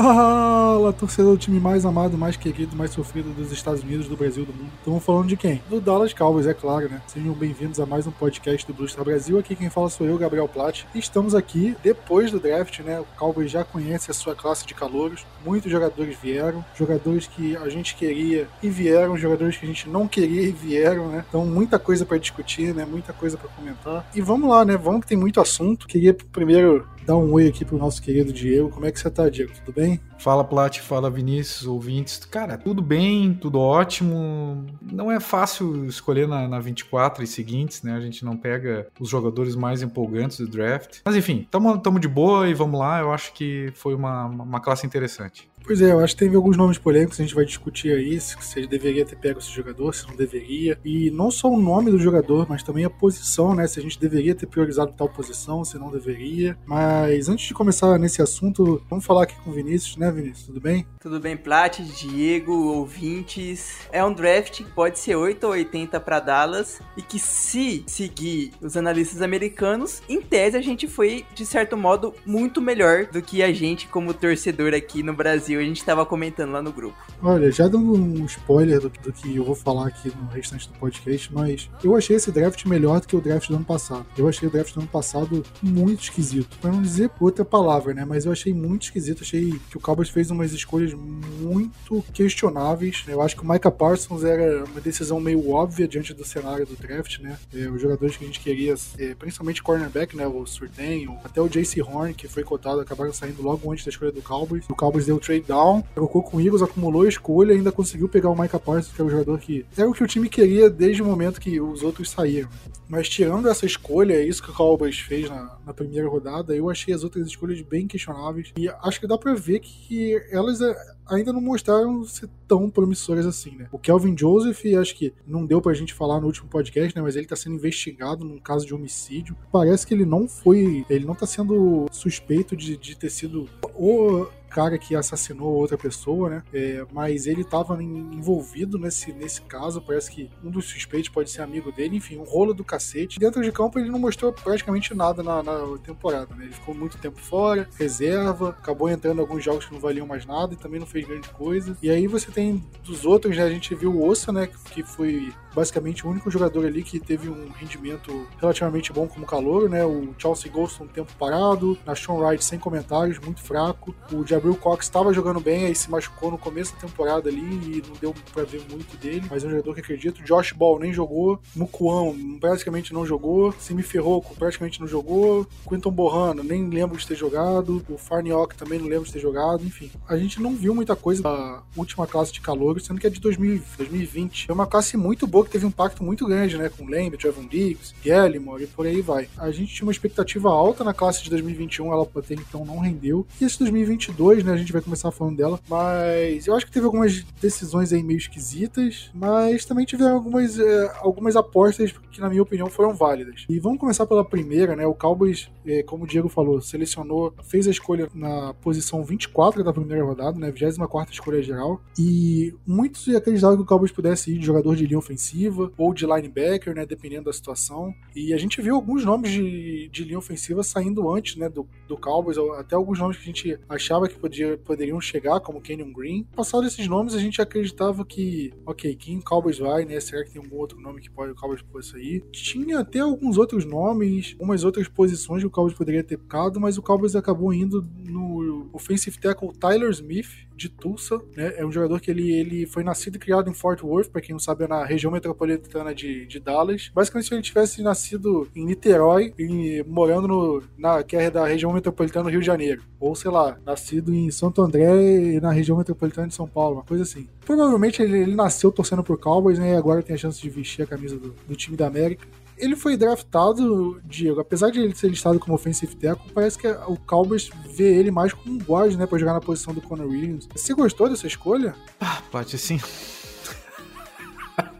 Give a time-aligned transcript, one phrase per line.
[0.00, 4.46] Fala, torcedor do time mais amado, mais querido, mais sofrido dos Estados Unidos, do Brasil,
[4.46, 4.70] do mundo.
[4.78, 5.60] Estamos falando de quem?
[5.68, 7.02] Do Dallas Cowboys, é claro, né?
[7.06, 9.38] Sejam bem-vindos a mais um podcast do Blue Star Brasil.
[9.38, 10.86] Aqui quem fala sou eu, Gabriel Platt.
[10.94, 12.98] Estamos aqui depois do draft, né?
[12.98, 15.26] O Cowboys já conhece a sua classe de calouros.
[15.44, 20.08] Muitos jogadores vieram, jogadores que a gente queria e vieram, jogadores que a gente não
[20.08, 21.26] queria e vieram, né?
[21.28, 22.86] Então, muita coisa para discutir, né?
[22.86, 24.08] Muita coisa para comentar.
[24.14, 24.78] E vamos lá, né?
[24.78, 25.86] Vamos que tem muito assunto.
[25.86, 28.70] Queria primeiro dar um oi aqui pro nosso querido Diego.
[28.70, 29.52] Como é que você tá, Diego?
[29.64, 29.89] Tudo bem?
[29.90, 32.18] ini Fala Plat, fala Vinícius, ouvintes.
[32.26, 34.66] Cara, tudo bem, tudo ótimo.
[34.82, 37.94] Não é fácil escolher na, na 24 e seguintes, né?
[37.94, 40.98] A gente não pega os jogadores mais empolgantes do draft.
[41.06, 43.00] Mas enfim, tamo, tamo de boa e vamos lá.
[43.00, 45.50] Eu acho que foi uma, uma classe interessante.
[45.64, 48.34] Pois é, eu acho que teve alguns nomes polêmicos, a gente vai discutir aí se
[48.34, 50.78] você deveria ter pego esse jogador, se não deveria.
[50.84, 53.66] E não só o nome do jogador, mas também a posição, né?
[53.66, 56.56] Se a gente deveria ter priorizado tal posição, se não deveria.
[56.66, 60.46] Mas antes de começar nesse assunto, vamos falar aqui com o Vinícius, né, Vinícius?
[60.46, 60.86] Tudo bem?
[61.00, 63.78] Tudo bem, Plat, Diego, ouvintes.
[63.92, 68.52] É um draft que pode ser 8 ou 80 para Dallas e que se seguir
[68.60, 73.42] os analistas americanos, em tese a gente foi de certo modo muito melhor do que
[73.42, 76.96] a gente como torcedor aqui no Brasil a gente tava comentando lá no grupo.
[77.22, 80.78] Olha, já dando um spoiler do, do, que eu vou falar aqui no restante do
[80.78, 84.06] podcast, mas eu achei esse draft melhor do que o draft do ano passado.
[84.16, 86.56] Eu achei o draft do ano passado muito esquisito.
[86.60, 88.04] Pra não dizer outra palavra, né?
[88.04, 89.22] Mas eu achei muito esquisito.
[89.22, 93.04] Achei que o Cowboys fez umas escolhas muito questionáveis.
[93.06, 96.76] Eu acho que o Micah Parsons era uma decisão meio óbvia diante do cenário do
[96.76, 97.38] draft, né?
[97.54, 100.26] É, os jogadores que a gente queria, é, principalmente cornerback, né?
[100.26, 104.12] O Surtain, até o JC Horn, que foi cotado, acabaram saindo logo antes da escolha
[104.12, 104.64] do Cowboys.
[104.68, 108.08] O Cowboys deu trade down, trocou com o Eagles, acumulou a escolha e ainda conseguiu
[108.08, 110.70] pegar o Micah Parsons, que é o jogador que era o que o time queria
[110.70, 112.48] desde o momento que os outros saíram.
[112.88, 116.68] Mas tirando essa escolha, é isso que o Cowboys fez na, na primeira rodada, eu
[116.68, 118.52] achei as outras escolhas bem questionáveis.
[118.56, 119.89] E acho que dá pra ver que
[120.30, 120.74] elas é,
[121.08, 123.68] ainda não mostraram ser tão promissoras assim, né?
[123.72, 127.02] O Kelvin Joseph, acho que não deu pra gente falar no último podcast, né?
[127.02, 129.36] Mas ele tá sendo investigado num caso de homicídio.
[129.52, 130.84] Parece que ele não foi.
[130.88, 136.28] Ele não tá sendo suspeito de, de ter sido o cara que assassinou outra pessoa,
[136.28, 136.42] né?
[136.52, 139.80] É, mas ele estava envolvido nesse, nesse caso.
[139.80, 141.96] Parece que um dos suspeitos pode ser amigo dele.
[141.96, 143.18] Enfim, um rolo do cacete.
[143.18, 146.44] Dentro de campo, ele não mostrou praticamente nada na, na temporada, né?
[146.44, 150.26] Ele ficou muito tempo fora, reserva, acabou entrando em alguns jogos que não valiam mais
[150.26, 151.76] nada e também não fez grande coisa.
[151.82, 153.44] E aí você tem dos outros, né?
[153.44, 154.48] A gente viu o Ossa, né?
[154.72, 159.68] Que foi basicamente o único jogador ali que teve um rendimento relativamente bom como calor,
[159.68, 159.84] né?
[159.84, 163.94] O Chelsea Golston um tempo parado, na Sean Wright sem comentários, muito fraco.
[164.12, 167.82] O Jabril Cox estava jogando bem, aí se machucou no começo da temporada ali e
[167.86, 170.22] não deu para ver muito dele, mas é um jogador que acredito.
[170.22, 176.42] Josh Ball nem jogou, Mukuan praticamente não jogou, Simi Ferroco praticamente não jogou, Quinton Borrano
[176.42, 179.90] nem lembro de ter jogado, o Farniok também não lembro de ter jogado, enfim.
[180.08, 183.20] A gente não viu muita coisa da última classe de calor, sendo que é de
[183.20, 184.50] 2020.
[184.50, 186.68] É uma classe muito boa que teve um impacto muito grande, né?
[186.68, 189.28] Com Lambert, Trevon Diggs, Gallimore e por aí vai.
[189.36, 193.26] A gente tinha uma expectativa alta na classe de 2021, ela até então não rendeu.
[193.40, 194.52] E esse 2022, né?
[194.52, 195.60] A gente vai começar falando dela.
[195.68, 200.92] Mas eu acho que teve algumas decisões aí meio esquisitas, mas também tiveram algumas, é,
[201.00, 203.44] algumas apostas que, na minha opinião, foram válidas.
[203.48, 204.86] E vamos começar pela primeira, né?
[204.86, 209.72] O Cowboys, é, como o Diego falou, selecionou, fez a escolha na posição 24 da
[209.72, 210.50] primeira rodada, né?
[210.50, 211.80] 24 escolha geral.
[211.98, 215.29] E muitos acreditavam que o Cowboys pudesse ir de jogador de linha ofensiva
[215.76, 216.86] ou de linebacker, né?
[216.86, 217.94] Dependendo da situação.
[218.14, 221.48] E a gente viu alguns nomes de, de linha ofensiva saindo antes, né?
[221.48, 225.60] Do, do Cowboys, até alguns nomes que a gente achava que podia, poderiam chegar, como
[225.60, 226.24] Kenyon Green.
[226.34, 229.98] Passado esses nomes, a gente acreditava que, ok, quem Cowboys vai, né?
[230.00, 232.22] Será que tem algum outro nome que pode o Cowboys possa ir?
[232.32, 236.78] Tinha até alguns outros nomes, umas outras posições que o Cowboys poderia ter ficado, mas
[236.78, 241.54] o Cowboys acabou indo no offensive tackle Tyler Smith, de Tulsa, né?
[241.56, 244.34] É um jogador que ele, ele foi nascido e criado em Fort Worth, para quem
[244.34, 246.90] não sabe, é na região metropolitana de, de Dallas.
[246.94, 251.72] Basicamente, se ele tivesse nascido em Niterói e morando no, na, que é da região
[251.72, 252.82] metropolitana do Rio de Janeiro.
[252.98, 256.84] Ou, sei lá, nascido em Santo André e na região metropolitana de São Paulo, uma
[256.84, 257.28] coisa assim.
[257.44, 259.72] Provavelmente ele, ele nasceu torcendo por Cowboys, né?
[259.72, 262.26] E agora tem a chance de vestir a camisa do, do time da América
[262.60, 266.96] ele foi draftado, Diego, apesar de ele ser listado como offensive tackle, parece que o
[267.06, 270.46] Cowboys vê ele mais como um guard, né, pra jogar na posição do Conor Williams.
[270.54, 271.74] Você gostou dessa escolha?
[271.98, 272.78] Ah, Paty, assim...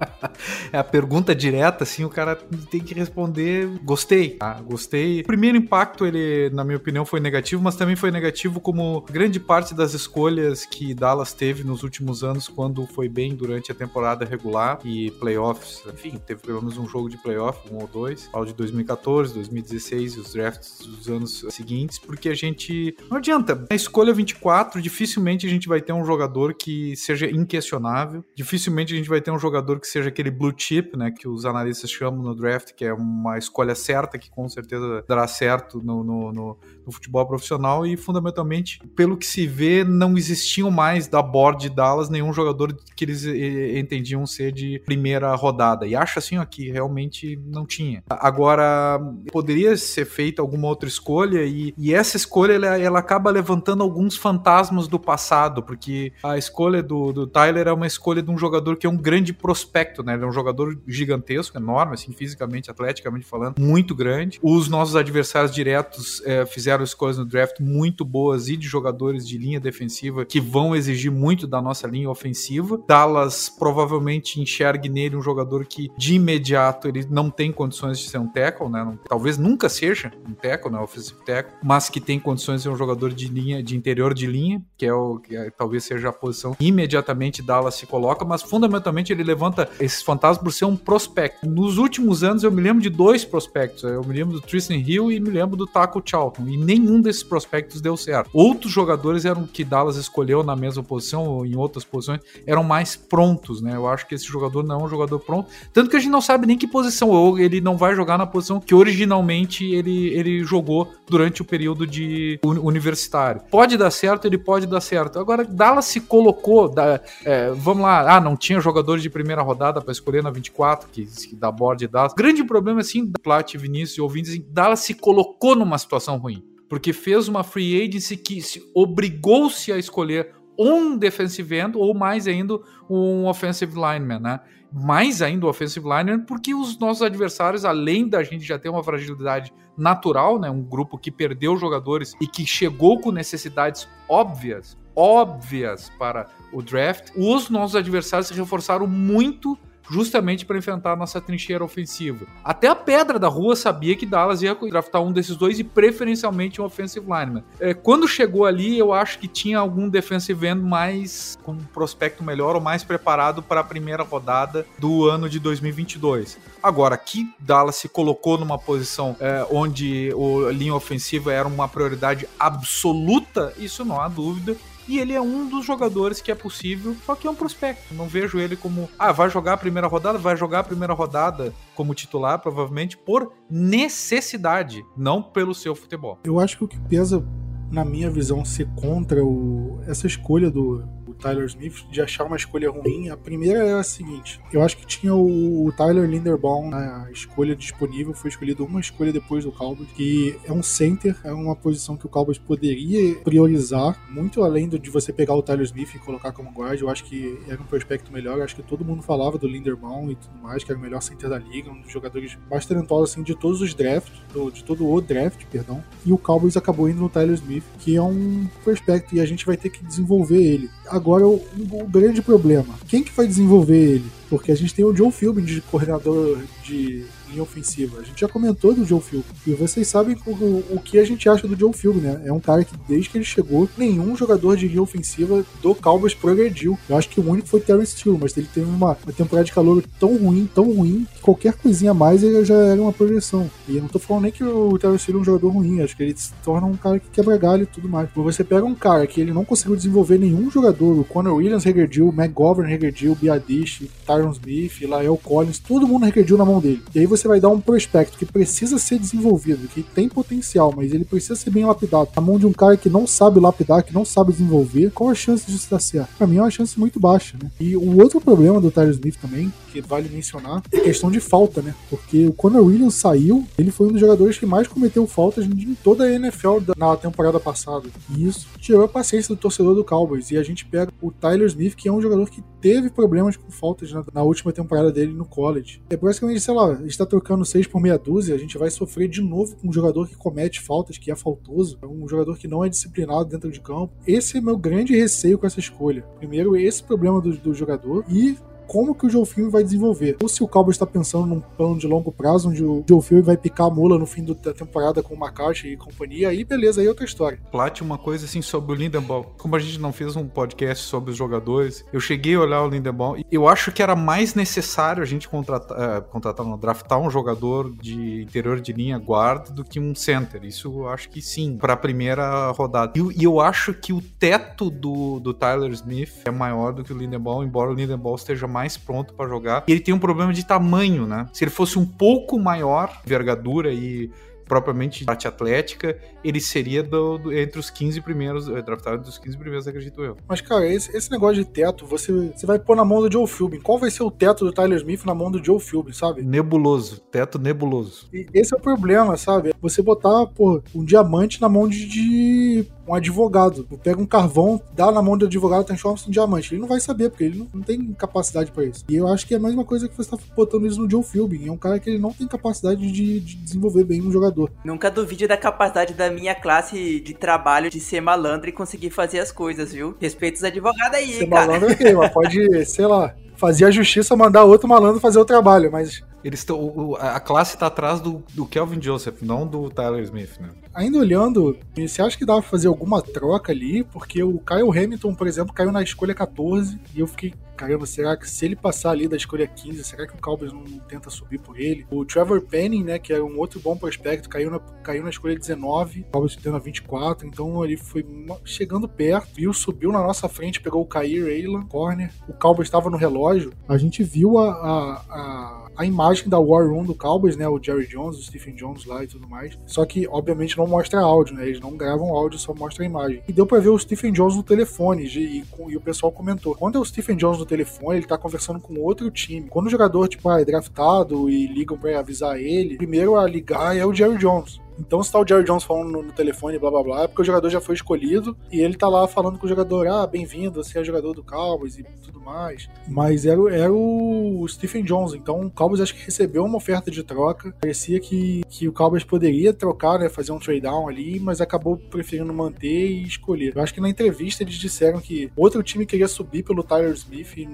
[0.73, 2.37] é a pergunta direta, assim, o cara
[2.71, 4.61] tem que responder gostei, tá?
[4.61, 5.21] Gostei.
[5.21, 9.39] O primeiro impacto, ele, na minha opinião, foi negativo, mas também foi negativo como grande
[9.39, 14.25] parte das escolhas que Dallas teve nos últimos anos, quando foi bem durante a temporada
[14.25, 15.83] regular e playoffs.
[15.93, 20.15] Enfim, teve pelo menos um jogo de playoff, um ou dois, ao de 2014, 2016
[20.15, 22.95] e os drafts dos anos seguintes, porque a gente.
[23.11, 23.67] Não adianta.
[23.69, 28.25] Na escolha 24, dificilmente a gente vai ter um jogador que seja inquestionável.
[28.35, 31.11] Dificilmente a gente vai ter um jogador que seja aquele blue chip, né?
[31.11, 35.27] Que os analistas chamam no draft, que é uma escolha certa, que com certeza dará
[35.27, 37.87] certo no, no, no, no futebol profissional.
[37.87, 42.75] E fundamentalmente, pelo que se vê, não existiam mais da board de Dallas nenhum jogador
[42.97, 45.87] que eles entendiam ser de primeira rodada.
[45.87, 48.03] E acho assim ó, que realmente não tinha.
[48.09, 48.99] Agora,
[49.31, 54.17] poderia ser feita alguma outra escolha, e, e essa escolha ela, ela acaba levantando alguns
[54.17, 58.77] fantasmas do passado, porque a escolha do, do Tyler é uma escolha de um jogador
[58.77, 60.15] que é um grande prospecto, né?
[60.15, 64.39] Ele é um jogador gigantesco, enorme, assim, fisicamente, atleticamente falando, muito grande.
[64.43, 69.39] Os nossos adversários diretos é, fizeram escolhas no draft muito boas e de jogadores de
[69.39, 72.81] linha defensiva que vão exigir muito da nossa linha ofensiva.
[72.87, 78.19] Dallas provavelmente enxergue nele um jogador que de imediato ele não tem condições de ser
[78.19, 78.85] um tackle, né?
[78.85, 80.79] Não, talvez nunca seja um tackle, né?
[80.79, 84.27] Offensive tackle, mas que tem condições de ser um jogador de linha, de interior de
[84.27, 88.43] linha, que é o que é, talvez seja a posição imediatamente Dallas se coloca, mas
[88.43, 91.49] fundamentalmente ele levanta esses fantasmas por ser um prospecto.
[91.49, 95.13] Nos últimos anos eu me lembro de dois prospectos, eu me lembro do Tristan Hill
[95.13, 98.31] e me lembro do Taco Charlton, e nenhum desses prospectos deu certo.
[98.33, 102.97] Outros jogadores eram que Dallas escolheu na mesma posição ou em outras posições eram mais
[102.97, 103.77] prontos, né?
[103.77, 106.21] Eu acho que esse jogador não é um jogador pronto, tanto que a gente não
[106.21, 110.43] sabe nem que posição ou ele não vai jogar na posição que originalmente ele, ele
[110.45, 113.43] jogou durante o período de universitário.
[113.51, 115.19] Pode dar certo, ele pode dar certo.
[115.19, 119.60] Agora Dallas se colocou, da, é, vamos lá, ah, não tinha jogador de primeira rodada
[119.83, 122.15] para escolher na 24, que, que da board Dallas.
[122.15, 126.43] Grande problema, assim, Plat, Vinícius e ouvintes, Dallas se colocou numa situação ruim.
[126.69, 128.41] Porque fez uma free agency que
[128.75, 132.59] obrigou-se a escolher um defensive end ou mais ainda
[132.89, 134.41] um offensive lineman, né?
[134.73, 138.85] Mais ainda o offensive lineman, porque os nossos adversários, além da gente já ter uma
[138.85, 140.51] fragilidade natural, né?
[140.51, 147.11] Um grupo que perdeu jogadores e que chegou com necessidades óbvias, óbvias para o draft,
[147.17, 149.59] os nossos adversários se reforçaram muito
[149.91, 152.27] justamente para enfrentar a nossa trincheira ofensiva.
[152.45, 156.61] Até a pedra da rua sabia que Dallas ia draftar um desses dois e preferencialmente
[156.61, 157.43] um offensive lineman.
[157.59, 162.23] É, quando chegou ali, eu acho que tinha algum defensive end mais com um prospecto
[162.23, 166.39] melhor ou mais preparado para a primeira rodada do ano de 2022.
[166.63, 170.11] Agora, que Dallas se colocou numa posição é, onde
[170.49, 174.57] a linha ofensiva era uma prioridade absoluta, isso não há dúvida.
[174.91, 177.95] E ele é um dos jogadores que é possível, só que é um prospecto.
[177.95, 181.55] Não vejo ele como, ah, vai jogar a primeira rodada, vai jogar a primeira rodada
[181.77, 186.19] como titular, provavelmente por necessidade, não pelo seu futebol.
[186.25, 187.25] Eu acho que o que pesa,
[187.71, 190.83] na minha visão, ser contra o, essa escolha do,
[191.21, 193.09] Tyler Smith de achar uma escolha ruim.
[193.09, 198.15] A primeira é a seguinte: eu acho que tinha o Tyler Linderbaum na escolha disponível,
[198.15, 202.07] foi escolhido uma escolha depois do Cowboys, que é um center, é uma posição que
[202.07, 206.51] o Cowboys poderia priorizar, muito além de você pegar o Tyler Smith e colocar como
[206.51, 206.81] guard.
[206.81, 208.39] Eu acho que era um prospecto melhor.
[208.39, 211.03] Eu acho que todo mundo falava do Linderbaum e tudo mais, que era o melhor
[211.03, 214.65] center da liga, um dos jogadores mais talentosos assim, de todos os drafts, do, de
[214.65, 215.83] todo o draft, perdão.
[216.05, 219.45] E o Cowboys acabou indo no Tyler Smith, que é um prospecto e a gente
[219.45, 220.71] vai ter que desenvolver ele.
[220.91, 221.41] Agora Agora, o,
[221.73, 224.13] o, grande problema: quem que vai desenvolver ele?
[224.29, 228.01] Porque a gente tem o Joe Philbin de coordenador de linha ofensiva.
[228.01, 229.25] A gente já comentou do Joe Philbin.
[229.47, 230.31] E vocês sabem o,
[230.75, 232.23] o que a gente acha do Joe Philbin, né?
[232.25, 236.15] É um cara que, desde que ele chegou, nenhum jogador de linha ofensiva do Cowboys
[236.15, 236.79] progrediu.
[236.89, 239.53] Eu acho que o único foi Terrence Steele, mas ele teve uma, uma temporada de
[239.53, 243.51] calor tão ruim, tão ruim, que qualquer coisinha a mais ele já era uma progressão.
[243.69, 245.97] E eu não tô falando nem que o Terrence Steele é um jogador ruim, acho
[245.97, 248.11] que ele se torna um cara que quebra galho e tudo mais.
[248.13, 251.65] Quando você pega um cara que ele não conseguiu desenvolver nenhum jogador, o Conor Williams
[251.65, 256.61] regrediu, o McGovern regrediu, o Biadish, Tyron Smith, Lael Collins, todo mundo regrediu na mão
[256.61, 256.83] dele.
[256.95, 260.93] E aí você vai dar um prospecto que precisa ser desenvolvido, que tem potencial, mas
[260.93, 263.95] ele precisa ser bem lapidado, na mão de um cara que não sabe lapidar, que
[263.95, 266.27] não sabe desenvolver, qual a chance disso dar certo?
[266.27, 267.51] Mim é uma chance muito baixa, né?
[267.59, 271.63] E o outro problema do Tyler Smith também, que vale mencionar, é questão de falta,
[271.63, 271.75] né?
[271.89, 275.75] Porque o Conor Williams saiu, ele foi um dos jogadores que mais cometeu faltas em
[275.83, 277.89] toda a NFL na temporada passada.
[278.17, 280.31] E isso tirou a paciência do torcedor do Cowboys.
[280.31, 283.51] E a gente pega o Tyler Smith, que é um jogador que teve problemas com
[283.51, 285.83] faltas na, na última temporada dele no college.
[285.91, 289.23] É basicamente, sei lá, está trocando 6 por meia dúzia, a gente vai sofrer de
[289.23, 292.65] novo com um jogador que comete faltas, que é faltoso, é um jogador que não
[292.65, 293.93] é disciplinado dentro de campo.
[294.07, 296.03] Esse é meu grande receio com essa escolha.
[296.19, 298.37] Primeiro, esse problema do, do jogador e
[298.71, 300.17] como que o Joe Philbin vai desenvolver.
[300.23, 303.25] Ou se o Cowboys está pensando num plano de longo prazo, onde o Joe Philbin
[303.25, 306.81] vai picar a mula no fim da temporada com o McCarthy e companhia, aí beleza,
[306.81, 307.41] aí é outra história.
[307.51, 309.25] Plat, uma coisa assim sobre o Lindenbaum.
[309.37, 312.69] Como a gente não fez um podcast sobre os jogadores, eu cheguei a olhar o
[312.69, 317.01] Lindenbaum e eu acho que era mais necessário a gente contratar, uh, contratar não, draftar
[317.01, 320.45] um jogador de interior de linha guarda do que um center.
[320.45, 322.93] Isso eu acho que sim, para a primeira rodada.
[322.95, 326.93] E, e, eu acho que o teto do, do Tyler Smith é maior do que
[326.93, 329.65] o Lindenbaum, embora o Lindenbaum esteja mais pronto para jogar.
[329.67, 331.27] E ele tem um problema de tamanho, né?
[331.33, 334.11] Se ele fosse um pouco maior, envergadura e
[334.51, 339.39] propriamente parte atlética, ele seria do, do, entre os 15 primeiros, eh, draftado dos 15
[339.39, 340.17] primeiros, acredito eu.
[340.27, 343.29] Mas, cara, esse, esse negócio de teto, você, você vai pôr na mão do Joe
[343.29, 343.61] Philbin.
[343.61, 346.23] Qual vai ser o teto do Tyler Smith na mão do Joe Philbin, sabe?
[346.23, 348.09] Nebuloso, teto nebuloso.
[348.13, 349.55] E esse é o problema, sabe?
[349.63, 353.67] Você botar, pô, um diamante na mão de, de um advogado.
[353.83, 356.55] Pega um carvão, dá na mão do advogado, transforma isso em diamante.
[356.55, 358.85] Ele não vai saber, porque ele não, não tem capacidade para isso.
[358.89, 361.03] E eu acho que é a mesma coisa que você tá botando isso no Joe
[361.03, 361.49] Philbin.
[361.49, 364.51] É um cara que ele não tem capacidade de, de desenvolver bem um jogador.
[364.65, 369.21] Nunca duvide da capacidade da minha classe de trabalho de ser malandro e conseguir fazer
[369.21, 369.95] as coisas, viu?
[370.01, 371.47] Respeito os advogados aí, ser cara.
[371.47, 375.25] malandro é okay, mas pode, sei lá, fazer a justiça mandar outro malandro fazer o
[375.25, 376.97] trabalho, mas eles estão.
[376.99, 380.51] A classe está atrás do, do Kelvin Joseph, não do Tyler Smith, né?
[380.75, 383.85] Ainda olhando, você acha que dá pra fazer alguma troca ali?
[383.85, 388.17] Porque o Kyle Hamilton, por exemplo, caiu na escolha 14 e eu fiquei, caramba, será
[388.17, 391.39] que se ele passar ali da escolha 15, será que o Cowboys não tenta subir
[391.39, 391.87] por ele?
[391.91, 395.39] O Trevor Penning, né, que é um outro bom prospecto, caiu na, caiu na escolha
[395.39, 398.07] 19, o Cowboys tendo a 24, então ele foi
[398.47, 402.89] chegando perto, viu, subiu na nossa frente, pegou o Kair Aylan, corner, o Cowboys estava
[402.89, 407.37] no relógio, a gente viu a, a, a a imagem da War Room do Cowboys,
[407.37, 407.49] né?
[407.49, 409.59] O Jerry Jones, o Stephen Jones lá e tudo mais.
[409.67, 411.47] Só que, obviamente, não mostra áudio, né?
[411.47, 413.23] Eles não gravam áudio, só mostra a imagem.
[413.27, 415.07] E deu pra ver o Stephen Jones no telefone.
[415.07, 416.55] E, e, e, o pessoal comentou.
[416.55, 419.49] Quando é o Stephen Jones no telefone, ele tá conversando com outro time.
[419.49, 423.77] Quando o jogador, tipo, ah, é draftado e ligam pra avisar ele, primeiro a ligar
[423.77, 424.61] é o Jerry Jones.
[424.81, 427.21] Então, se tá o Jerry Jones falando no, no, telefone, blá blá blá, é porque
[427.21, 430.65] o jogador já foi escolhido e ele tá lá falando com o jogador: ah, bem-vindo,
[430.65, 432.69] você é jogador do Cowboys e tudo mais.
[432.89, 437.03] Mas era, era o Stephen Jones, então o Cowboys acho que recebeu uma oferta de
[437.03, 437.55] troca.
[437.61, 441.77] Parecia que, que o Cowboys poderia trocar, né, fazer um trade down ali, mas acabou
[441.77, 443.53] preferindo manter e escolher.
[443.55, 447.37] Eu acho que na entrevista eles disseram que outro time queria subir pelo Tyler Smith
[447.37, 447.49] e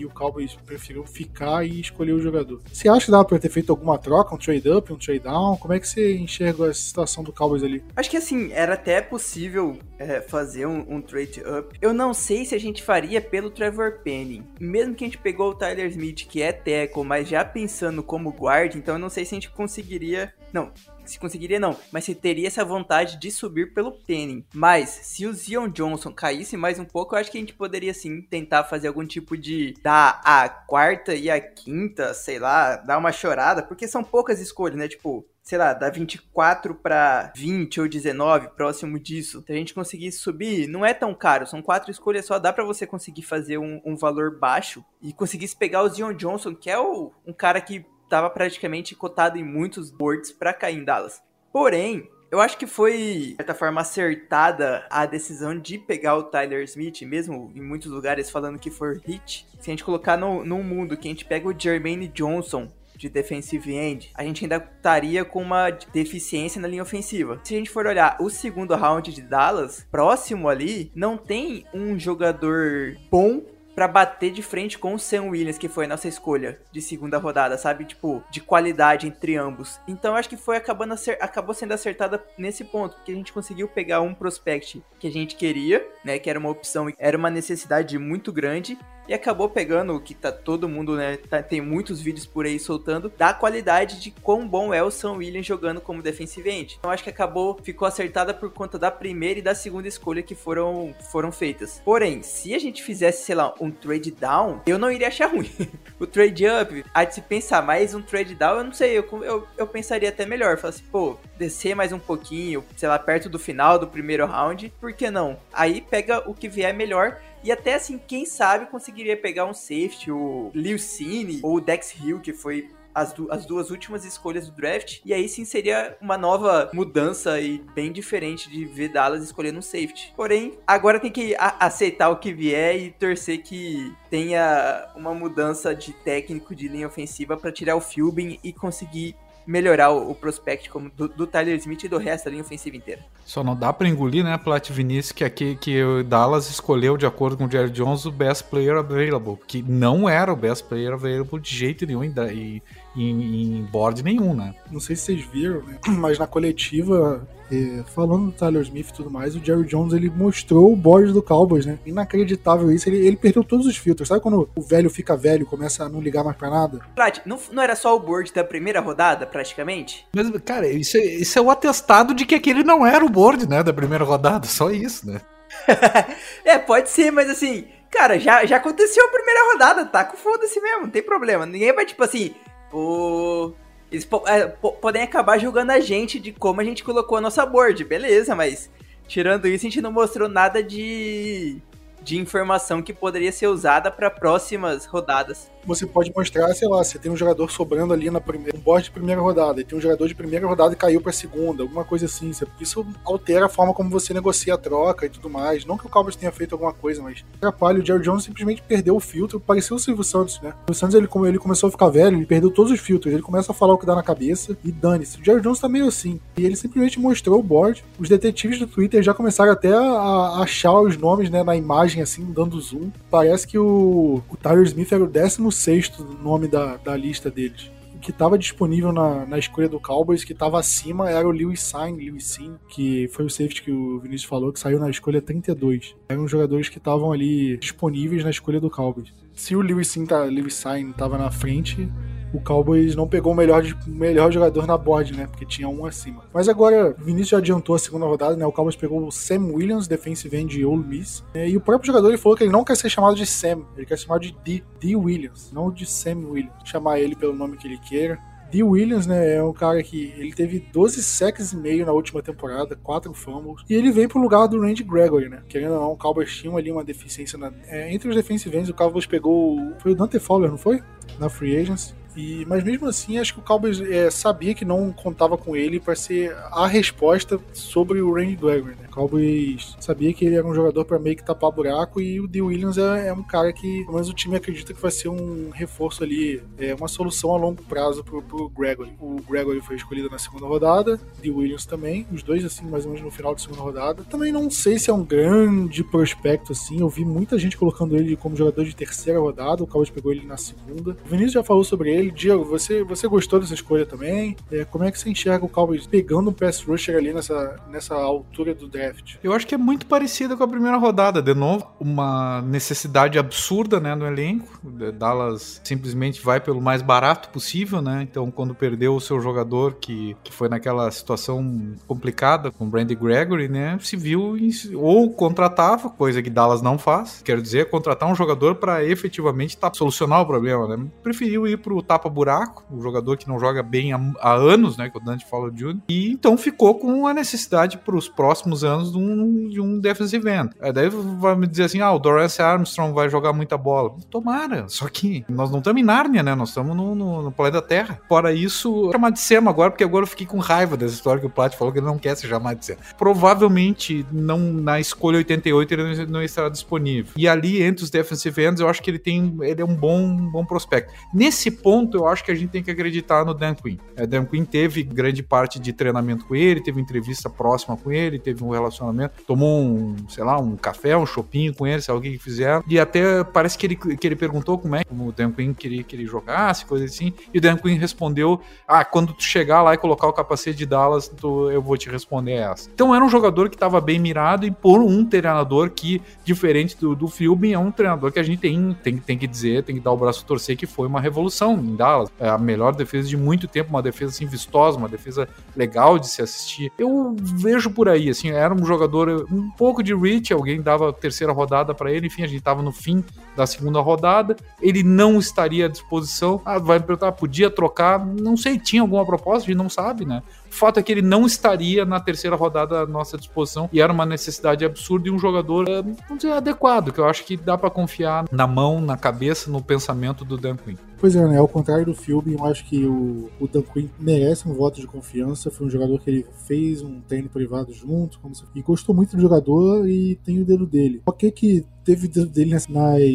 [0.00, 2.60] e o Cowboys preferiu ficar e escolher o jogador.
[2.72, 5.56] Você acha que dá para ter feito alguma troca, um trade up, um trade down?
[5.56, 7.84] Como é que você enxerga a situação do Cowboys ali?
[7.94, 11.76] Acho que assim, era até possível é, fazer um, um, trade up.
[11.80, 14.44] Eu não sei se a gente faria pelo Trevor Penning.
[14.58, 18.30] Mesmo que a gente pegou o Tyler Smith, que é tackle, mas já pensando como
[18.30, 20.32] guard, então eu não sei se a gente conseguiria.
[20.52, 20.72] Não,
[21.10, 24.44] se conseguiria não, mas se teria essa vontade de subir pelo Penning.
[24.54, 27.92] Mas se o Zion Johnson caísse mais um pouco, eu acho que a gente poderia
[27.92, 32.98] sim tentar fazer algum tipo de dar a quarta e a quinta, sei lá, dar
[32.98, 34.88] uma chorada, porque são poucas escolhas, né?
[34.88, 39.42] Tipo, sei lá, da 24 para 20 ou 19, próximo disso.
[39.44, 42.64] Se a gente conseguisse subir, não é tão caro, são quatro escolhas só, dá para
[42.64, 46.78] você conseguir fazer um, um, valor baixo e conseguisse pegar o Zion Johnson, que é
[46.78, 51.22] o, um cara que estava praticamente cotado em muitos boards para cair em Dallas.
[51.52, 56.64] Porém, eu acho que foi, de certa forma, acertada a decisão de pegar o Tyler
[56.64, 59.46] Smith, mesmo em muitos lugares falando que for hit.
[59.60, 63.08] Se a gente colocar no, no mundo que a gente pega o Jermaine Johnson de
[63.08, 67.40] defensive end, a gente ainda estaria com uma deficiência na linha ofensiva.
[67.42, 71.98] Se a gente for olhar o segundo round de Dallas, próximo ali, não tem um
[71.98, 73.42] jogador bom
[73.80, 77.16] para bater de frente com o Sam Williams, que foi a nossa escolha de segunda
[77.16, 77.86] rodada, sabe?
[77.86, 79.80] Tipo, de qualidade entre ambos.
[79.88, 84.02] Então acho que foi acabando acabou sendo acertada nesse ponto, porque a gente conseguiu pegar
[84.02, 86.18] um prospect que a gente queria, né?
[86.18, 88.76] Que era uma opção, era uma necessidade muito grande
[89.10, 91.16] e acabou pegando o que tá todo mundo, né?
[91.16, 95.14] Tá, tem muitos vídeos por aí soltando da qualidade de quão bom é o Sam
[95.14, 96.76] Williams jogando como defensive end.
[96.78, 100.36] Então acho que acabou, ficou acertada por conta da primeira e da segunda escolha que
[100.36, 101.82] foram, foram feitas.
[101.84, 105.50] Porém, se a gente fizesse, sei lá, um trade down, eu não iria achar ruim.
[105.98, 109.24] o trade up, há de se pensar, mais um trade down, eu não sei, eu,
[109.24, 110.56] eu, eu pensaria até melhor.
[110.56, 114.72] Falar assim, pô, descer mais um pouquinho, sei lá, perto do final do primeiro round,
[114.80, 115.36] por que não?
[115.52, 118.66] Aí pega o que vier melhor e até assim, quem sabe
[119.00, 123.32] conseguiria pegar um safety, o Liu Cine ou o Dex Hill, que foi as, du
[123.32, 125.00] as, duas últimas escolhas do draft.
[125.04, 129.62] E aí sim seria uma nova mudança e bem diferente de ver Dallas escolhendo um
[129.62, 130.12] safety.
[130.14, 135.92] Porém, agora tem que aceitar o que vier e torcer que tenha uma mudança de
[135.92, 139.16] técnico de linha ofensiva para tirar o Philbin e conseguir
[139.50, 142.76] melhorar o, o prospect como do, do, Tyler Smith e do resto da linha ofensiva
[142.76, 143.04] inteira.
[143.24, 147.04] Só não dá para engolir, né, Plat Vinícius, que aqui que o Dallas escolheu, de
[147.04, 150.92] acordo com o Jerry Jones, o best player available, que não era o best player
[150.92, 152.62] available de jeito nenhum em,
[152.96, 154.54] em, em board nenhum, né?
[154.70, 155.78] Não sei se vocês viram, né?
[155.88, 160.08] mas na coletiva é, falando do Tyler Smith e tudo mais, o Jerry Jones ele
[160.08, 161.78] mostrou o board do Cowboys, né?
[161.84, 162.88] Inacreditável isso.
[162.88, 164.08] Ele, ele perdeu todos os filtros.
[164.08, 166.80] Sabe quando o velho fica velho começa a não ligar mais pra nada?
[166.94, 170.06] Plat, não, não era só o board da primeira rodada, praticamente?
[170.14, 173.48] Mas, cara, isso é, isso é o atestado de que aquele não era o board,
[173.48, 173.62] né?
[173.62, 174.46] Da primeira rodada.
[174.46, 175.20] Só isso, né?
[176.44, 180.60] é, pode ser, mas assim, cara, já, já aconteceu a primeira rodada, tá com foda-se
[180.60, 181.44] mesmo, não tem problema.
[181.44, 182.34] Ninguém vai, tipo assim,
[182.70, 183.52] pô.
[183.90, 187.20] Eles po é, po podem acabar julgando a gente de como a gente colocou a
[187.20, 188.70] nossa board, beleza, mas
[189.08, 191.60] tirando isso, a gente não mostrou nada de
[192.02, 195.50] de informação que poderia ser usada para próximas rodadas.
[195.64, 198.84] Você pode mostrar, sei lá, você tem um jogador sobrando ali na primeira, um board
[198.84, 201.84] de primeira rodada, e tem um jogador de primeira rodada e caiu para segunda, alguma
[201.84, 202.32] coisa assim.
[202.58, 205.66] Isso altera a forma como você negocia a troca e tudo mais.
[205.66, 207.80] Não que o Cowboys tenha feito alguma coisa, mas atrapalha.
[207.80, 210.54] O Jerry Jones simplesmente perdeu o filtro, pareceu o Silvio Santos, né?
[210.68, 213.52] O Santos ele, ele começou a ficar velho, ele perdeu todos os filtros, ele começa
[213.52, 215.20] a falar o que dá na cabeça e dane-se.
[215.20, 216.18] O Jerry Jones tá meio assim.
[216.38, 217.84] E ele simplesmente mostrou o board.
[217.98, 221.89] Os detetives do Twitter já começaram até a, a achar os nomes, né, na imagem
[221.98, 226.96] assim, dando zoom, parece que o, o Tyler Smith era o 16 nome da, da
[226.96, 227.70] lista deles.
[228.00, 232.02] Que estava disponível na, na escolha do Cowboys, que estava acima, era o Lewis Sign,
[232.02, 235.94] Lewis Sim, que foi o safety que o Vinícius falou, que saiu na escolha 32.
[236.08, 239.12] Eram jogadores que estavam ali disponíveis na escolha do Cowboys.
[239.34, 241.90] Se o Lewis Sim, tá, Lewis Sign estava na frente,
[242.32, 245.26] o Cowboys não pegou o melhor, melhor jogador na board, né?
[245.26, 246.24] Porque tinha um acima.
[246.32, 248.46] Mas agora, o Vinícius já adiantou a segunda rodada, né?
[248.46, 251.24] O Cowboys pegou o Sam Williams, defensive end de Ole Miss.
[251.34, 251.50] Né?
[251.50, 253.86] E o próprio jogador ele falou que ele não quer ser chamado de Sam, ele
[253.86, 256.52] quer ser chamado de D, D Williams, não de Sam Williams.
[256.64, 258.18] Chamar ele pelo nome que ele queira.
[258.50, 258.64] D.
[258.64, 262.76] Williams, né, é um cara que ele teve 12 sacks e meio na última temporada,
[262.82, 265.42] 4 fumbles, e ele vem pro lugar do Randy Gregory, né?
[265.48, 268.68] Querendo ou não, o Cowboys tinha ali uma deficiência na, é, entre os defensive ends,
[268.68, 270.82] o Cowboys pegou, foi o Dante Fowler, não foi?
[271.18, 271.94] Na free agents.
[272.16, 275.78] E, mas mesmo assim, acho que o Cowboys é, sabia que não contava com ele
[275.78, 278.74] para ser a resposta sobre o Randy Gregory.
[278.74, 278.88] Né?
[278.90, 282.42] Cowboys sabia que ele era um jogador para meio que tapar buraco e o D.
[282.42, 285.50] Williams é, é, um cara que, pelo menos o time acredita que vai ser um
[285.50, 288.92] reforço ali, é uma solução a longo prazo pro, pro Gregory.
[289.00, 291.30] O Gregory foi escolhido na segunda rodada, D.
[291.30, 294.04] Williams também, os dois assim mais ou menos no final da segunda rodada.
[294.04, 298.16] Também não sei se é um grande prospecto assim, eu vi muita gente colocando ele
[298.16, 300.96] como jogador de terceira rodada, o Cowboys pegou ele na segunda.
[301.04, 302.10] O Vinícius já falou sobre ele ele.
[302.10, 304.36] Diego, você, você gostou dessa escolha também?
[304.50, 307.94] É, como é que você enxerga o Cowboys pegando um pass rusher ali nessa, nessa
[307.94, 308.79] altura do draft?
[309.22, 311.22] Eu acho que é muito parecido com a primeira rodada.
[311.22, 314.60] De novo, uma necessidade absurda né, no elenco.
[314.94, 318.02] Dallas simplesmente vai pelo mais barato possível, né?
[318.02, 322.94] Então, quando perdeu o seu jogador, que, que foi naquela situação complicada com o Brandy
[322.94, 323.78] Gregory, né?
[323.80, 327.20] Se viu em, ou contratava, coisa que Dallas não faz.
[327.24, 330.86] Quero dizer, contratar um jogador para efetivamente tá, solucionar o problema, né?
[331.02, 334.88] Preferiu ir pro tapa-buraco, o jogador que não joga bem há, há, anos, né?
[334.88, 335.78] Que o Dante fala Jr.
[335.88, 340.28] E então ficou com a necessidade para os próximos anos de um, de um defensive
[340.28, 340.50] end.
[340.60, 343.94] Aí daí vai me dizer assim: ah, o Doris Armstrong vai jogar muita bola.
[344.10, 346.34] Tomara, só que nós não estamos em Nárnia, né?
[346.34, 348.00] Nós estamos no, no, no, planeta Terra.
[348.08, 351.26] Fora isso, chamar de Sema agora, porque agora eu fiquei com raiva dessa história que
[351.26, 352.80] o Plat falou que ele não quer se chamar de Sema.
[352.96, 357.12] Provavelmente não na escolha 88 ele não estará disponível.
[357.16, 360.16] E ali entre os defensive ends, eu acho que ele tem ele é um bom,
[360.30, 360.92] bom prospecto.
[361.12, 363.76] Nesse ponto, eu acho que a gente tem que acreditar no Dan Quinn.
[363.96, 368.18] É, Dan Quinn teve grande parte de treinamento com ele, teve entrevista próxima com ele,
[368.18, 372.12] teve um relacionamento, tomou um, sei lá, um café, um chopinho com ele, se alguém
[372.12, 372.62] que fizer.
[372.68, 375.82] E até parece que ele, que ele perguntou como é que o Dan Quinn queria
[375.82, 377.12] que ele jogasse, coisa assim.
[377.32, 380.66] E o Dan Quinn respondeu: Ah, quando tu chegar lá e colocar o capacete de
[380.66, 382.70] Dallas, tu, eu vou te responder essa.
[382.72, 386.94] Então era um jogador que estava bem mirado e por um treinador que, diferente do,
[386.94, 389.80] do Philbin, é um treinador que a gente tem, tem, tem que dizer, tem que
[389.80, 392.10] dar o braço torcer que foi uma revolução em Dallas.
[392.18, 396.08] É a melhor defesa de muito tempo, uma defesa assim vistosa, uma defesa legal de
[396.08, 396.72] se assistir.
[396.78, 400.92] Eu vejo por aí, assim, era um jogador um pouco de reach, alguém dava a
[400.92, 403.04] terceira rodada para ele, enfim, a gente tava no fim
[403.36, 406.40] da segunda rodada, ele não estaria à disposição.
[406.44, 408.04] Ah, vai me perguntar, podia trocar?
[408.04, 410.22] Não sei, tinha alguma proposta, a gente não sabe, né?
[410.50, 413.92] O fato é que ele não estaria na terceira rodada à nossa disposição e era
[413.92, 417.56] uma necessidade absurda e um jogador, eh, vamos dizer, adequado, que eu acho que dá
[417.56, 420.76] para confiar na mão, na cabeça, no pensamento do Dan Quinn.
[420.98, 421.38] Pois é, né?
[421.38, 424.86] Ao contrário do Philby, eu acho que o, o Dan Quinn merece um voto de
[424.86, 425.50] confiança.
[425.50, 428.20] Foi um jogador que ele fez um treino privado junto,
[428.54, 431.00] e gostou muito do jogador e tem o dedo dele.
[431.06, 432.66] Ok que teve dele nas,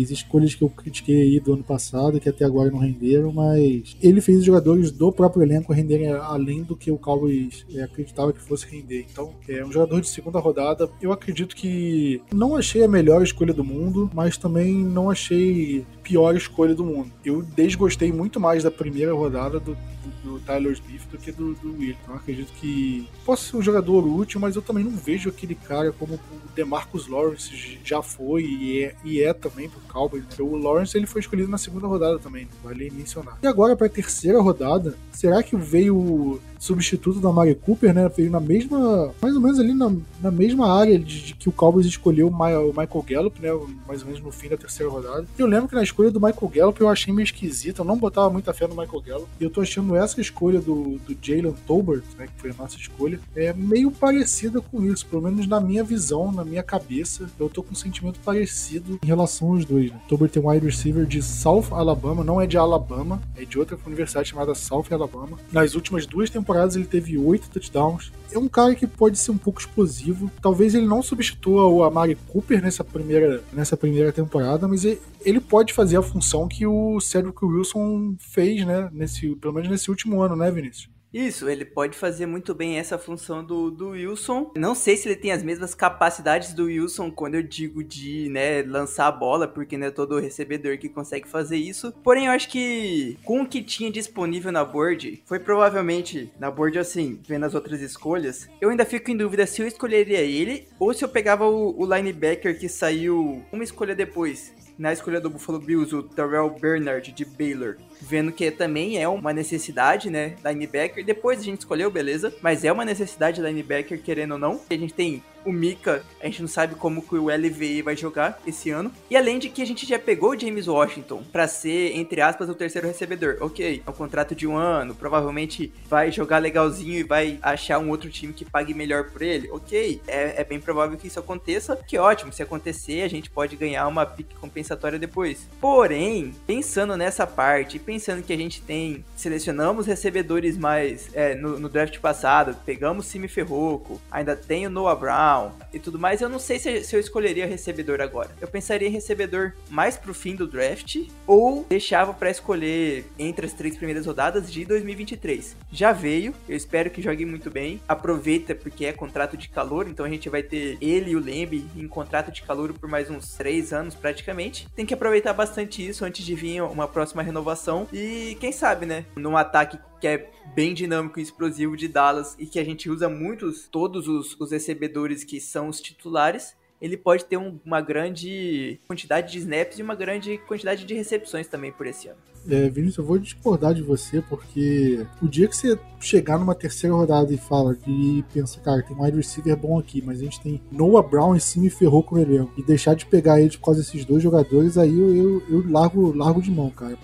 [0.10, 4.22] escolhas que eu critiquei aí do ano passado, que até agora não renderam, mas ele
[4.22, 8.42] fez os jogadores do próprio elenco renderem além do que o Cowboys é, acreditava que
[8.42, 9.06] fosse render.
[9.12, 10.90] Então, é um jogador de segunda rodada.
[11.02, 16.36] Eu acredito que não achei a melhor escolha do mundo, mas também não achei pior
[16.36, 17.12] escolha do mundo.
[17.24, 19.78] Eu desgostei muito mais da primeira rodada do,
[20.26, 21.96] do, Tyler Smith do que do, do Will.
[22.02, 25.92] Então acredito que possa ser um jogador útil, mas eu também não vejo aquele cara
[25.92, 26.20] como o
[26.56, 30.24] DeMarcus Lawrence já foi e é, e é também pro Cowboys.
[30.24, 30.36] Né?
[30.40, 33.38] O Lawrence ele foi escolhido na segunda rodada também, vale mencionar.
[33.42, 38.10] E agora para a terceira rodada, será que veio substituto da Mari Cooper, né?
[38.10, 41.52] Veio na mesma, mais ou menos ali na, na mesma área de, de que o
[41.52, 43.50] Cowboys escolheu o, Michael Gallup, né?
[43.88, 45.26] Mais ou menos no fim da terceira rodada.
[45.38, 48.30] Eu lembro que na escolha do Michael Gallup eu achei meio esquisita, eu não botava
[48.30, 49.30] muita fé no Michael Gallup.
[49.40, 52.28] E eu tô achando essa escolha do, do Jalen Tolbert, né?
[52.28, 56.32] Que foi a nossa escolha, é meio parecida com isso, pelo menos na minha visão,
[56.32, 57.30] na minha cabeça.
[57.40, 60.00] Eu tô com um sentimento parecido em relação aos dois, né?
[60.08, 63.78] Tolbert tem um wide receiver de South Alabama, não é de Alabama, é de outra
[63.86, 65.38] universidade chamada South Alabama.
[65.52, 68.12] Nas últimas duas temporadas ele teve oito touchdowns.
[68.36, 70.30] É um cara que pode ser um pouco explosivo.
[70.42, 75.72] Talvez ele não substitua o Amari Cooper nessa primeira, nessa primeira temporada, mas ele pode
[75.72, 78.90] fazer a função que o Cedric Wilson fez, né?
[78.92, 80.95] Nesse, pelo menos nesse último ano, né, Vinícius?
[81.16, 84.52] Isso, ele pode fazer muito bem essa função do, do Wilson.
[84.58, 88.62] Não sei se ele tem as mesmas capacidades do Wilson quando eu digo de né,
[88.64, 91.94] lançar a bola, porque não é todo recebedor que consegue fazer isso.
[92.04, 96.78] Porém, eu acho que com o que tinha disponível na board, foi provavelmente na board
[96.78, 100.94] assim, vendo as outras escolhas, eu ainda fico em dúvida se eu escolheria ele ou
[100.94, 105.60] se eu pegava o, o linebacker que saiu uma escolha depois na escolha do Buffalo
[105.60, 111.06] Bills, o Terrell Bernard de Baylor vendo que também é uma necessidade, né, linebacker.
[111.06, 114.62] Depois a gente escolheu, beleza, mas é uma necessidade linebacker, querendo ou não.
[114.70, 118.42] A gente tem o Mika, a gente não sabe como que o LVE vai jogar
[118.46, 118.92] esse ano.
[119.10, 122.50] E além de que a gente já pegou o James Washington para ser, entre aspas,
[122.50, 123.38] o terceiro recebedor.
[123.40, 127.90] Ok, é um contrato de um ano, provavelmente vai jogar legalzinho e vai achar um
[127.90, 129.50] outro time que pague melhor por ele.
[129.52, 131.78] Ok, é, é bem provável que isso aconteça.
[131.88, 135.48] Que ótimo, se acontecer, a gente pode ganhar uma pique compensatória depois.
[135.62, 141.70] Porém, pensando nessa parte, pensando que a gente tem, selecionamos recebedores mais é, no, no,
[141.70, 145.35] draft passado, pegamos Simi Ferroco, ainda tem o Noah Brown
[145.74, 148.30] e tudo mais, eu não sei se, se eu escolheria recebedor agora.
[148.40, 153.54] Eu pensaria em recebedor mais pro fim do draft ou deixava para escolher entre as
[153.54, 155.56] três primeiras rodadas de 2023.
[155.72, 157.82] Já veio, eu espero que jogue muito bem.
[157.88, 161.66] Aproveita porque é contrato de calor, então a gente vai ter ele e o Lembe
[161.76, 164.68] em contrato de calor por mais uns três anos praticamente.
[164.76, 169.06] Tem que aproveitar bastante isso antes de vir uma próxima renovação e quem sabe, né?
[169.16, 173.10] Num ataque que é bem dinâmico e explosivo de Dallas e que a gente usa
[173.10, 176.56] muitos, todos os, os recebedores que são os titulares,
[176.86, 181.48] ele pode ter um, uma grande quantidade de snaps e uma grande quantidade de recepções
[181.48, 182.18] também por esse ano.
[182.48, 186.96] É, Vinícius, eu vou discordar de você, porque o dia que você chegar numa terceira
[186.96, 190.40] rodada e fala e pensa, cara, tem um wide receiver bom aqui, mas a gente
[190.40, 193.50] tem Noah Brown em cima e ferrou com o elenco, e deixar de pegar ele
[193.58, 196.96] por causa desses dois jogadores, aí eu, eu, eu largo, largo de mão, cara.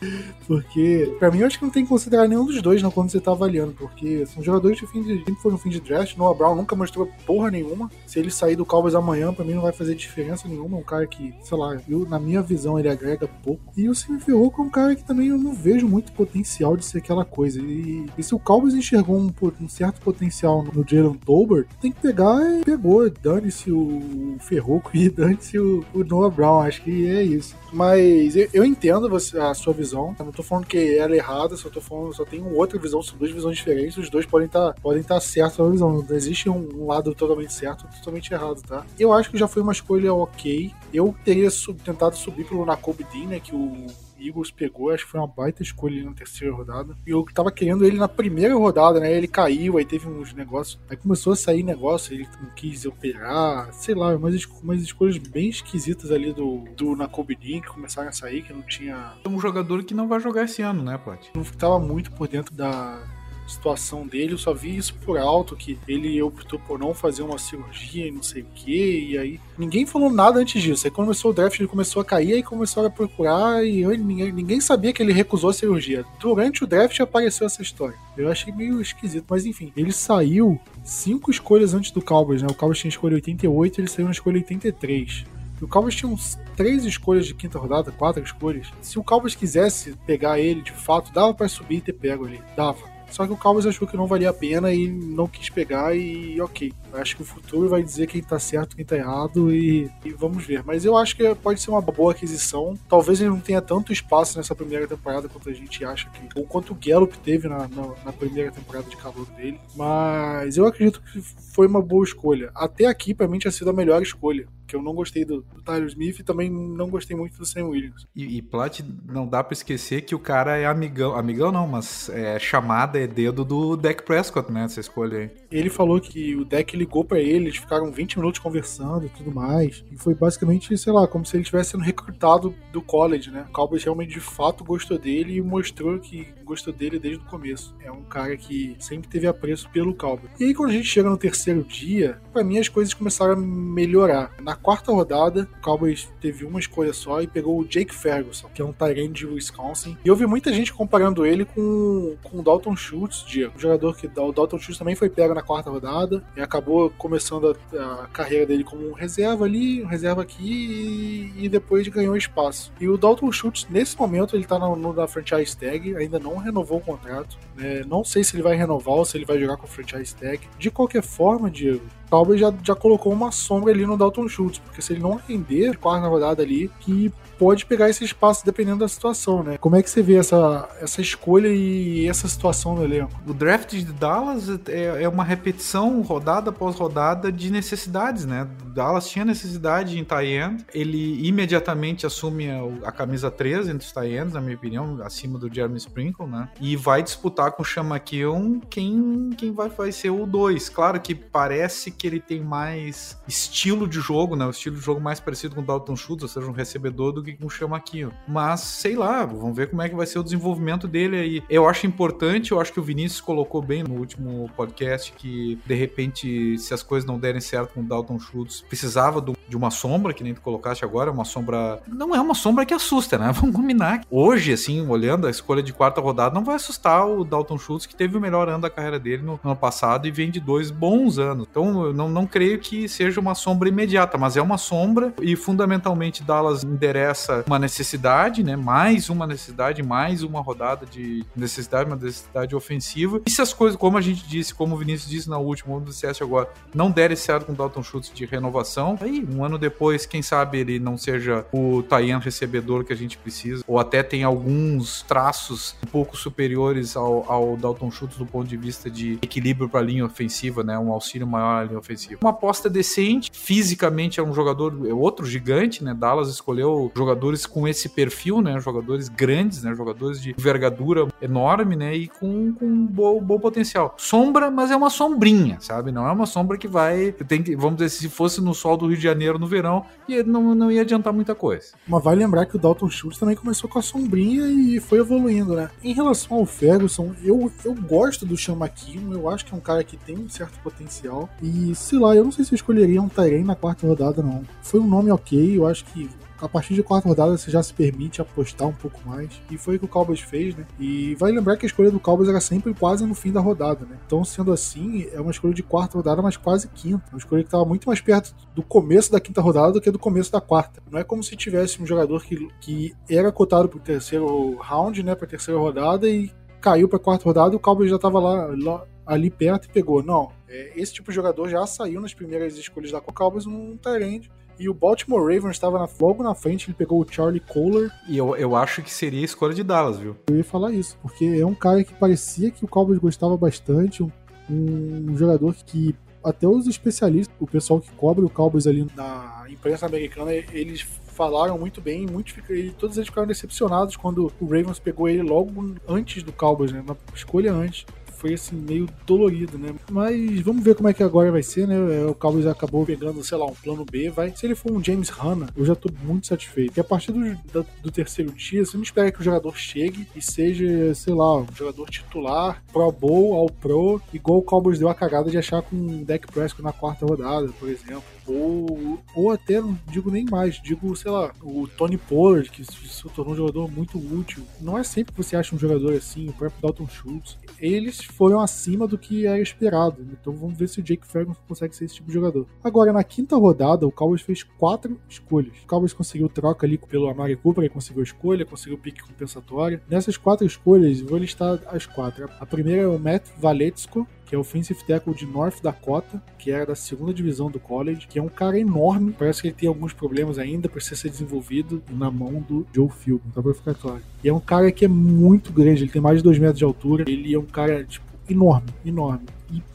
[0.46, 3.10] Porque, pra mim, eu acho que não tem que considerar nenhum dos dois não, quando
[3.10, 6.16] você tá avaliando, porque são jogadores de fim de sempre foram no fim de draft.
[6.16, 7.90] Noah Brown nunca mostrou porra nenhuma.
[8.06, 10.76] Se ele sair do Cowboys amanhã, pra mim não vai fazer diferença nenhuma.
[10.76, 13.62] É um cara que, sei lá, eu, na minha visão, ele agrega pouco.
[13.76, 16.84] E o Simi Ferrou é um cara que também eu não vejo muito potencial de
[16.84, 17.60] ser aquela coisa.
[17.60, 21.92] E, e se o Cowboys enxergou um, um certo potencial no, no Jalen Tolbert, tem
[21.92, 23.08] que pegar e pegou.
[23.10, 26.60] Dane-se o Ferroco e dane-se o, o, Noah Brown.
[26.60, 27.56] Acho que é isso.
[27.72, 30.14] Mas eu, eu, entendo você, a sua visão.
[30.18, 33.02] Eu não tô falando que ela é errada, só tô falando, só tem outra visão,
[33.02, 33.96] são duas visões diferentes.
[33.96, 36.02] Os dois podem estar tá, podem tá certos na visão.
[36.02, 38.84] Não existe um, um lado totalmente certo totalmente errado, tá?
[38.98, 40.72] Eu acho que já foi uma escolha ok.
[40.92, 43.40] Eu teria sub, tentado subir pelo Nakobe Dean, né?
[43.40, 43.86] Que o
[44.20, 46.96] Eagles pegou, acho que foi uma baita escolha na terceira rodada.
[47.06, 49.12] E eu tava querendo ele na primeira rodada, né?
[49.12, 50.78] Ele caiu, aí teve uns negócios.
[50.90, 55.48] Aí começou a sair negócio, ele não quis operar, sei lá, umas, umas escolhas bem
[55.48, 59.12] esquisitas ali do, do Nakobinin que começaram a sair, que não tinha.
[59.24, 61.26] É um jogador que não vai jogar esse ano, né, Pat?
[61.34, 63.00] Não tava muito por dentro da,
[63.48, 67.38] situação dele, eu só vi isso por alto, que ele optou por não fazer uma
[67.38, 70.86] cirurgia e não sei o que, e aí ninguém falou nada antes disso.
[70.86, 74.32] Aí começou o draft, ele começou a cair, aí começou a procurar, e eu, ninguém,
[74.32, 76.04] ninguém sabia que ele recusou a cirurgia.
[76.20, 77.96] Durante o draft apareceu essa história.
[78.16, 82.48] Eu achei meio esquisito, mas enfim, ele saiu cinco escolhas antes do Cowboys, né?
[82.50, 85.24] O Cowboys tinha escolha 88, ele saiu na escolha 83.
[85.60, 88.68] E o Cowboys tinha uns três escolhas de quinta rodada, quatro escolhas.
[88.80, 92.40] Se o Cowboys quisesse pegar ele de fato, dava para subir e ter pego ali.
[92.56, 95.96] Dava Só que o Cowboys achou que não valia a pena e não quis pegar
[95.96, 96.72] e ok.
[97.00, 100.44] Acho que o futuro vai dizer quem tá certo, quem tá errado e, e, vamos
[100.44, 100.62] ver.
[100.64, 102.78] Mas eu acho que pode ser uma boa aquisição.
[102.88, 106.38] Talvez ele não tenha tanto espaço nessa primeira temporada quanto a gente acha que.
[106.38, 109.60] Ou quanto o Gallup teve na, na, na primeira temporada de calor dele.
[109.76, 112.50] Mas eu acredito que foi uma boa escolha.
[112.54, 115.62] Até aqui, pra mim, tinha sido a melhor escolha que eu não gostei do, do
[115.62, 118.06] Tyler Smith e também não gostei muito do Sam Williams.
[118.14, 122.10] E, e Plat, não dá para esquecer que o cara é amigão, amigão não, mas
[122.10, 125.30] é chamada, é dedo do Dak Prescott, né, essa escolha aí.
[125.50, 129.30] Ele falou que o Dak ligou para ele, eles ficaram 20 minutos conversando e tudo
[129.30, 133.44] mais, e foi basicamente, sei lá, como se ele estivesse sendo recrutado do college, né?
[133.50, 137.74] O Cowboys realmente de fato gostou dele e mostrou que gostou dele desde o começo.
[137.84, 140.30] É um cara que sempre teve apreço pelo Cowboys.
[140.40, 143.36] E aí quando a gente chega no terceiro dia, para mim as coisas começaram a
[143.36, 144.32] melhorar.
[144.40, 148.62] Na quarta rodada, o Cowboys teve uma escolha só e pegou o Jake Ferguson, que
[148.62, 149.98] é um Tyrande de Wisconsin.
[150.02, 153.52] E eu vi muita gente comparando ele com, com o Dalton Schultz, Diego.
[153.56, 157.56] Um jogador que o Dalton Schultz também foi pego na quarta rodada e acabou começando
[157.72, 162.16] a, a carreira dele como um reserva ali, um reserva aqui e, e, depois ganhou
[162.16, 162.72] espaço.
[162.80, 166.78] E o Dalton Schultz, nesse momento, ele tá no, na franchise tag, ainda não renovou
[166.78, 167.38] o contrato.
[167.56, 167.82] Né?
[167.86, 170.40] Não sei se ele vai renovar ou se ele vai jogar com o franchise tag.
[170.58, 174.82] De qualquer forma, Diego, Talvez já, já colocou uma sombra ali no Dalton Schultz, porque
[174.82, 179.42] se ele não render quarta rodada ali, que pode pegar esse espaço dependendo da situação,
[179.42, 179.56] né?
[179.58, 183.12] Como é que você vê essa, essa escolha e essa situação no elenco?
[183.26, 188.48] O draft de Dallas é, é uma repetição rodada após rodada de necessidades, né?
[188.66, 194.34] Dallas tinha necessidade em tie-end, ele imediatamente assume a, a camisa 3 entre os tie-ends,
[194.34, 196.48] na minha opinião, acima do Jeremy Sprinkle, né?
[196.60, 200.68] E vai disputar com o Chamaquion quem, quem vai, vai ser o 2.
[200.68, 204.46] Claro que parece que ele tem mais estilo de jogo, né?
[204.46, 207.22] O estilo de jogo mais parecido com o Dalton Schultz, ou seja, um recebedor do
[207.22, 208.12] que com o Chamaquinho.
[208.26, 211.42] Mas, sei lá, vamos ver como é que vai ser o desenvolvimento dele aí.
[211.50, 215.74] Eu acho importante, eu acho que o Vinícius colocou bem no último podcast que, de
[215.74, 220.14] repente, se as coisas não derem certo com o Dalton Schultz, precisava de uma sombra,
[220.14, 221.82] que nem tu colocaste agora, uma sombra...
[221.86, 223.32] Não é uma sombra que assusta, né?
[223.34, 224.02] Vamos combinar.
[224.10, 227.96] Hoje, assim, olhando a escolha de quarta rodada, não vai assustar o Dalton Schultz, que
[227.96, 231.18] teve o melhor ano da carreira dele no ano passado e vem de dois bons
[231.18, 231.46] anos.
[231.50, 236.22] Então, não, não creio que seja uma sombra imediata, mas é uma sombra e, fundamentalmente,
[236.22, 238.56] Dallas endereça uma necessidade, né?
[238.56, 243.20] Mais uma necessidade, mais uma rodada de necessidade, uma necessidade ofensiva.
[243.26, 245.90] E se as coisas, como a gente disse, como o Vinícius disse na última, vamos
[245.90, 250.06] dissesse agora, não derem certo com o Dalton Schultz de renovação, aí um ano depois,
[250.06, 254.24] quem sabe ele não seja o Tayan recebedor que a gente precisa, ou até tem
[254.24, 259.68] alguns traços um pouco superiores ao, ao Dalton Schultz do ponto de vista de equilíbrio
[259.68, 260.78] para a linha ofensiva, né?
[260.78, 262.18] Um auxílio maior linha ofensiva.
[262.22, 265.94] Uma aposta decente, fisicamente é um jogador, é outro gigante, né?
[265.94, 268.58] Dallas escolheu jogador jogadores com esse perfil, né?
[268.60, 269.74] Jogadores grandes, né?
[269.74, 271.94] Jogadores de envergadura enorme, né?
[271.94, 273.94] E com, com um bom, bom potencial.
[273.96, 275.90] Sombra, mas é uma sombrinha, sabe?
[275.90, 277.12] Não é uma sombra que vai.
[277.12, 279.84] Tem que, vamos dizer, se fosse no sol do Rio de Janeiro no verão,
[280.26, 281.72] não, não ia adiantar muita coisa.
[281.86, 285.54] Mas vai lembrar que o Dalton Schultz também começou com a sombrinha e foi evoluindo,
[285.54, 285.70] né?
[285.82, 289.82] Em relação ao Ferguson, eu, eu gosto do Chamaquinho, eu acho que é um cara
[289.82, 291.28] que tem um certo potencial.
[291.42, 294.42] E sei lá, eu não sei se eu escolheria um Tyrene na quarta rodada, não.
[294.62, 296.08] Foi um nome ok, eu acho que
[296.40, 299.28] a partir de quarta rodada você já se permite apostar um pouco mais.
[299.50, 300.66] E foi o que o Cowboys fez, né?
[300.78, 303.84] E vai lembrar que a escolha do Cowboys era sempre quase no fim da rodada,
[303.84, 303.98] né?
[304.06, 307.04] Então, sendo assim, é uma escolha de quarta rodada, mas quase quinta.
[307.10, 309.98] Uma escolha que estava muito mais perto do começo da quinta rodada do que do
[309.98, 310.82] começo da quarta.
[310.90, 315.02] Não é como se tivesse um jogador que, que era cotado para o terceiro round,
[315.02, 315.14] né?
[315.14, 318.84] Para terceira rodada e caiu para quarta rodada e o Cowboys já estava lá, lá,
[319.06, 320.02] ali perto e pegou.
[320.02, 324.30] Não, é, esse tipo de jogador já saiu nas primeiras escolhas da Cowboys num Tyrande
[324.58, 327.90] e o Baltimore Ravens estava na, logo na frente, ele pegou o Charlie Kohler.
[328.08, 330.16] E eu, eu acho que seria a escolha de Dallas, viu?
[330.28, 334.02] Eu ia falar isso, porque é um cara que parecia que o Cowboys gostava bastante,
[334.02, 334.10] um,
[334.50, 339.86] um jogador que até os especialistas, o pessoal que cobre o Cowboys ali na imprensa
[339.86, 342.34] americana, eles falaram muito bem, muitos,
[342.78, 346.96] todos eles ficaram decepcionados quando o Ravens pegou ele logo antes do Cowboys, né, na
[347.14, 347.84] escolha antes
[348.18, 349.74] foi assim, meio dolorido, né?
[349.90, 351.76] Mas vamos ver como é que agora vai ser, né?
[352.02, 354.34] É, o Cowboys acabou pegando, sei lá, um plano B, vai.
[354.34, 356.76] Se ele for um James Hanna, eu já tô muito satisfeito.
[356.76, 357.20] E a partir do,
[357.52, 361.38] do, do terceiro dia, você não espera que o jogador chegue e seja, sei lá,
[361.38, 365.62] um jogador titular, Pro Bowl, ao Pro, igual o Cowboys deu a cagada de achar
[365.62, 368.17] com o Deck Prescott na quarta rodada, por exemplo.
[368.28, 373.08] Ou, ou até, não digo nem mais, digo, sei lá, o Tony Pollard, que se
[373.10, 374.42] tornou um jogador muito útil.
[374.60, 377.38] Não é sempre que você acha um jogador assim, o próprio Dalton Schultz.
[377.58, 381.74] Eles foram acima do que era esperado, então vamos ver se o Jake Ferguson consegue
[381.74, 382.46] ser esse tipo de jogador.
[382.62, 385.56] Agora, na quinta rodada, o Cowboys fez quatro escolhas.
[385.64, 389.82] O Cowboys conseguiu troca ali pelo Amari Cooper, ele conseguiu a escolha, conseguiu pique compensatória.
[389.88, 392.28] Nessas quatro escolhas, vou listar as quatro.
[392.38, 396.50] A primeira é o Matt Valetsko, que é o offensive tackle de North Dakota, que
[396.50, 399.68] era da segunda divisão do college, que é um cara enorme, parece que ele tem
[399.68, 404.02] alguns problemas ainda, precisa ser desenvolvido na mão do Joe Philbin, então vai ficar claro.
[404.22, 406.64] E é um cara que é muito grande, ele tem mais de 2 metros de
[406.64, 409.26] altura, ele é um cara, tipo, enorme, enorme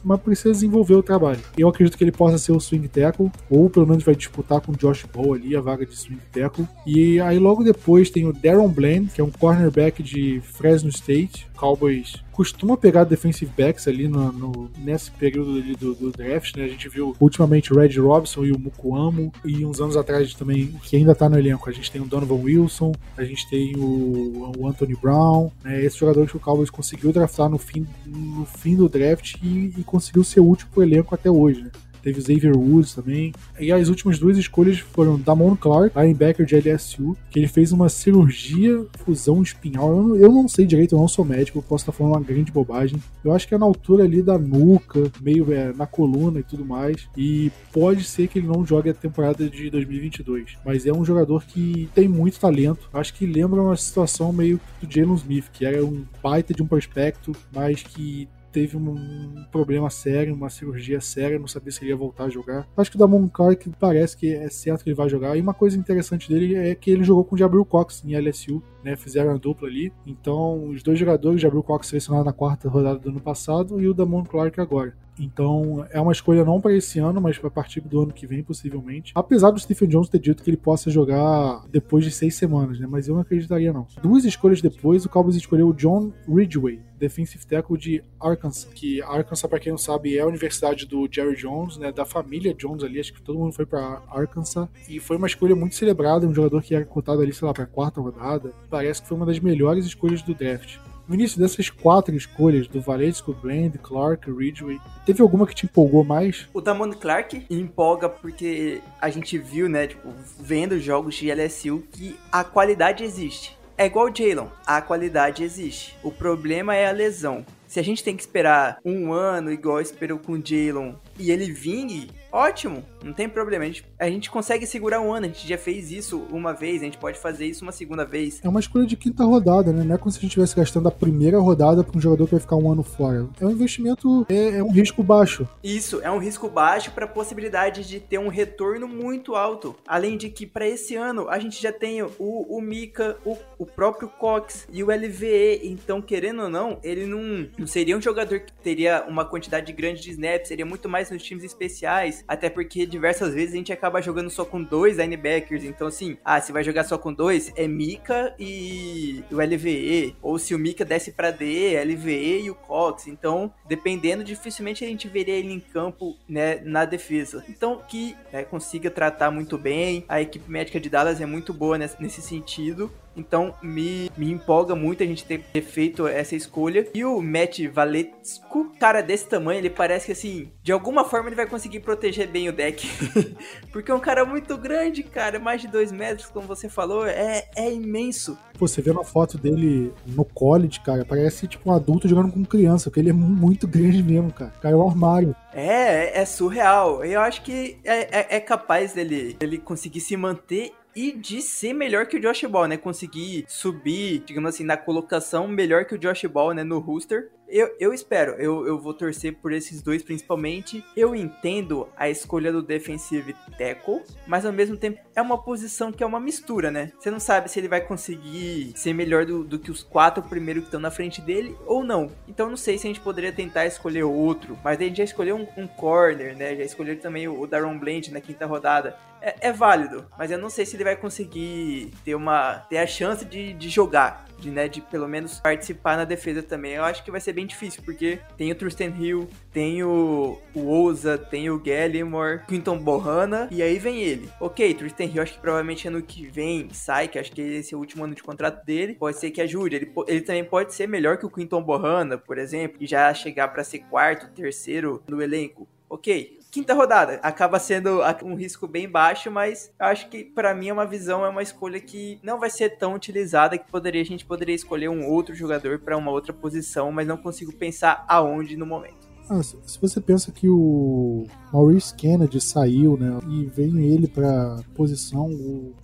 [0.02, 1.40] mas precisa desenvolver o trabalho.
[1.56, 4.72] Eu acredito que ele possa ser o swing tackle, ou pelo menos vai disputar com
[4.72, 6.66] o Josh Ball ali a vaga de swing tackle.
[6.86, 11.46] E aí logo depois tem o Darren Bland, que é um cornerback de Fresno State.
[11.56, 16.64] Cowboys costuma pegar defensive backs ali no, no nesse período ali do, do, draft, né?
[16.64, 20.74] A gente viu ultimamente o Red Robson e o Mukuamo, e uns anos atrás também,
[20.82, 24.52] que ainda tá no elenco, a gente tem o Donovan Wilson, a gente tem o,
[24.58, 25.82] o Anthony Brown, né?
[25.84, 29.84] Esses jogadores que o Cowboys conseguiu draftar no fim, no fim do draft e e,
[29.84, 31.70] conseguiu ser útil pro elenco até hoje, né?
[32.04, 33.32] Teve Xavier Woods também.
[33.58, 37.88] E as últimas duas escolhas foram Damon Clark, linebacker de LSU, que ele fez uma
[37.88, 39.90] cirurgia fusão espinhal.
[39.90, 42.52] Eu, eu não sei direito, eu não sou médico, eu posso estar falando uma grande
[42.52, 43.02] bobagem.
[43.24, 46.62] Eu acho que é na altura ali da nuca, meio é, na coluna e tudo
[46.62, 47.08] mais.
[47.16, 50.58] E pode ser que ele não jogue a temporada de 2022.
[50.62, 52.86] Mas é um jogador que tem muito talento.
[52.92, 56.66] Acho que lembra uma situação meio do Jalen Smith, que era um baita de um
[56.66, 61.96] prospecto, mas que teve um problema sério, uma cirurgia séria, não sabia se ele ia
[61.96, 62.68] voltar a jogar.
[62.76, 65.36] Acho que o Damon Clark parece que é certo que ele vai jogar.
[65.36, 68.62] E uma coisa interessante dele é que ele jogou com o Jabril Cox em LSU,
[68.84, 68.96] né?
[68.96, 69.92] Fizeram a dupla ali.
[70.06, 73.94] Então, os dois jogadores, Jabril Cox selecionado na quarta rodada do ano passado e o
[73.94, 74.94] Damon Clark agora.
[75.18, 78.42] Então é uma escolha não para esse ano, mas para partir do ano que vem,
[78.42, 79.12] possivelmente.
[79.14, 82.86] Apesar do Stephen Jones ter dito que ele possa jogar depois de seis semanas, né?
[82.88, 83.86] Mas eu não acreditaria, não.
[84.02, 89.48] Duas escolhas depois, o Cowboys escolheu o John Ridgway, defensive tackle de Arkansas, que Arkansas,
[89.48, 91.92] para quem não sabe, é a universidade do Jerry Jones, né?
[91.92, 94.68] Da família Jones ali, acho que todo mundo foi para Arkansas.
[94.88, 97.66] E foi uma escolha muito celebrada, um jogador que era cotado ali, sei lá, para
[97.66, 98.52] quarta rodada.
[98.74, 100.78] Parece que foi uma das melhores escolhas do draft.
[101.06, 106.02] No início dessas quatro escolhas, do Valesco, Brand, Clark, Ridgway, teve alguma que te empolgou
[106.02, 106.48] mais?
[106.52, 110.08] O Damon Clark empolga porque a gente viu, né, tipo,
[110.40, 113.56] vendo jogos de LSU, que a qualidade existe.
[113.78, 115.96] É igual o Jalen, a qualidade existe.
[116.02, 117.46] O problema é a lesão.
[117.68, 121.52] Se a gente tem que esperar um ano, igual esperou com o Jalen, e ele
[121.52, 123.64] vingue, ótimo, não tem problema.
[123.64, 126.82] A gente, a gente consegue segurar um ano, a gente já fez isso uma vez,
[126.82, 128.40] a gente pode fazer isso uma segunda vez.
[128.42, 129.84] É uma escolha de quinta rodada, né?
[129.84, 132.32] Não é como se a gente estivesse gastando a primeira rodada para um jogador que
[132.32, 133.28] vai ficar um ano fora.
[133.40, 135.48] É um investimento, é, é um risco baixo.
[135.62, 139.76] Isso, é um risco baixo para a possibilidade de ter um retorno muito alto.
[139.86, 143.64] Além de que para esse ano a gente já tem o, o Mika, o, o
[143.66, 148.40] próprio Cox e o LVE, então querendo ou não, ele não, não seria um jogador
[148.40, 152.86] que teria uma quantidade grande de snaps, seria muito mais nos times especiais, até porque
[152.86, 155.64] diversas vezes a gente acaba jogando só com dois linebackers.
[155.64, 160.16] Então, assim, ah, se vai jogar só com dois, é Mika e o LVE.
[160.22, 163.06] Ou se o Mika desce pra D, LVE e o Cox.
[163.06, 167.44] Então, dependendo, dificilmente a gente veria ele em campo, né, na defesa.
[167.48, 170.04] Então, que né, consiga tratar muito bem.
[170.08, 172.90] A equipe médica de Dallas é muito boa nesse sentido.
[173.16, 176.88] Então me, me empolga muito a gente ter, ter feito essa escolha.
[176.94, 181.36] E o Matt Valesco, cara desse tamanho, ele parece que assim, de alguma forma ele
[181.36, 182.86] vai conseguir proteger bem o deck.
[183.72, 187.44] Porque é um cara muito grande, cara, mais de dois metros, como você falou, é,
[187.56, 188.38] é imenso.
[188.58, 192.90] Você vê uma foto dele no college, cara, parece tipo um adulto jogando com criança,
[192.90, 194.52] porque ele é muito grande mesmo, cara.
[194.62, 195.34] É um armário.
[195.52, 197.04] É, é surreal.
[197.04, 201.72] Eu acho que é, é, é capaz dele, dele conseguir se manter e de ser
[201.72, 202.76] melhor que o Josh Ball, né?
[202.76, 206.62] Conseguir subir, digamos assim, na colocação melhor que o Josh Ball, né?
[206.62, 207.30] No rooster.
[207.48, 210.84] Eu, eu espero, eu, eu vou torcer por esses dois principalmente.
[210.96, 216.02] Eu entendo a escolha do defensive tackle, mas ao mesmo tempo é uma posição que
[216.02, 216.92] é uma mistura, né?
[216.98, 220.62] Você não sabe se ele vai conseguir ser melhor do, do que os quatro primeiros
[220.62, 222.10] que estão na frente dele ou não.
[222.26, 225.36] Então não sei se a gente poderia tentar escolher outro, mas a gente já escolheu
[225.36, 226.56] um, um corner, né?
[226.56, 228.96] Já escolheu também o, o Daron Bland na quinta rodada.
[229.20, 232.86] É, é, válido, mas eu não sei se ele vai conseguir ter uma ter a
[232.86, 236.72] chance de, de jogar de, né, de pelo menos participar na defesa também.
[236.72, 240.70] Eu acho que vai ser bem difícil, porque tem o Tristan Hill, tem o, o
[240.70, 244.28] Oza, tem o Gallimore, Quinton Bohanna, e aí vem ele.
[244.40, 247.76] Ok, Tristan Hill, acho que provavelmente ano que vem sai, que acho que esse é
[247.76, 249.76] o último ano de contrato dele, pode ser que ajude.
[249.76, 253.48] Ele, ele também pode ser melhor que o Quinton Bohanna, por exemplo, e já chegar
[253.48, 255.68] para ser quarto, terceiro no elenco.
[255.88, 257.18] Ok, quinta rodada.
[257.20, 261.24] Acaba sendo um risco bem baixo, mas eu acho que para mim é uma visão,
[261.24, 264.88] é uma escolha que não vai ser tão utilizada que poderia a gente poderia escolher
[264.88, 269.03] um outro jogador para uma outra posição, mas não consigo pensar aonde no momento.
[269.28, 275.30] Ah, se você pensa que o Maurice Kennedy saiu, né, e veio ele para posição,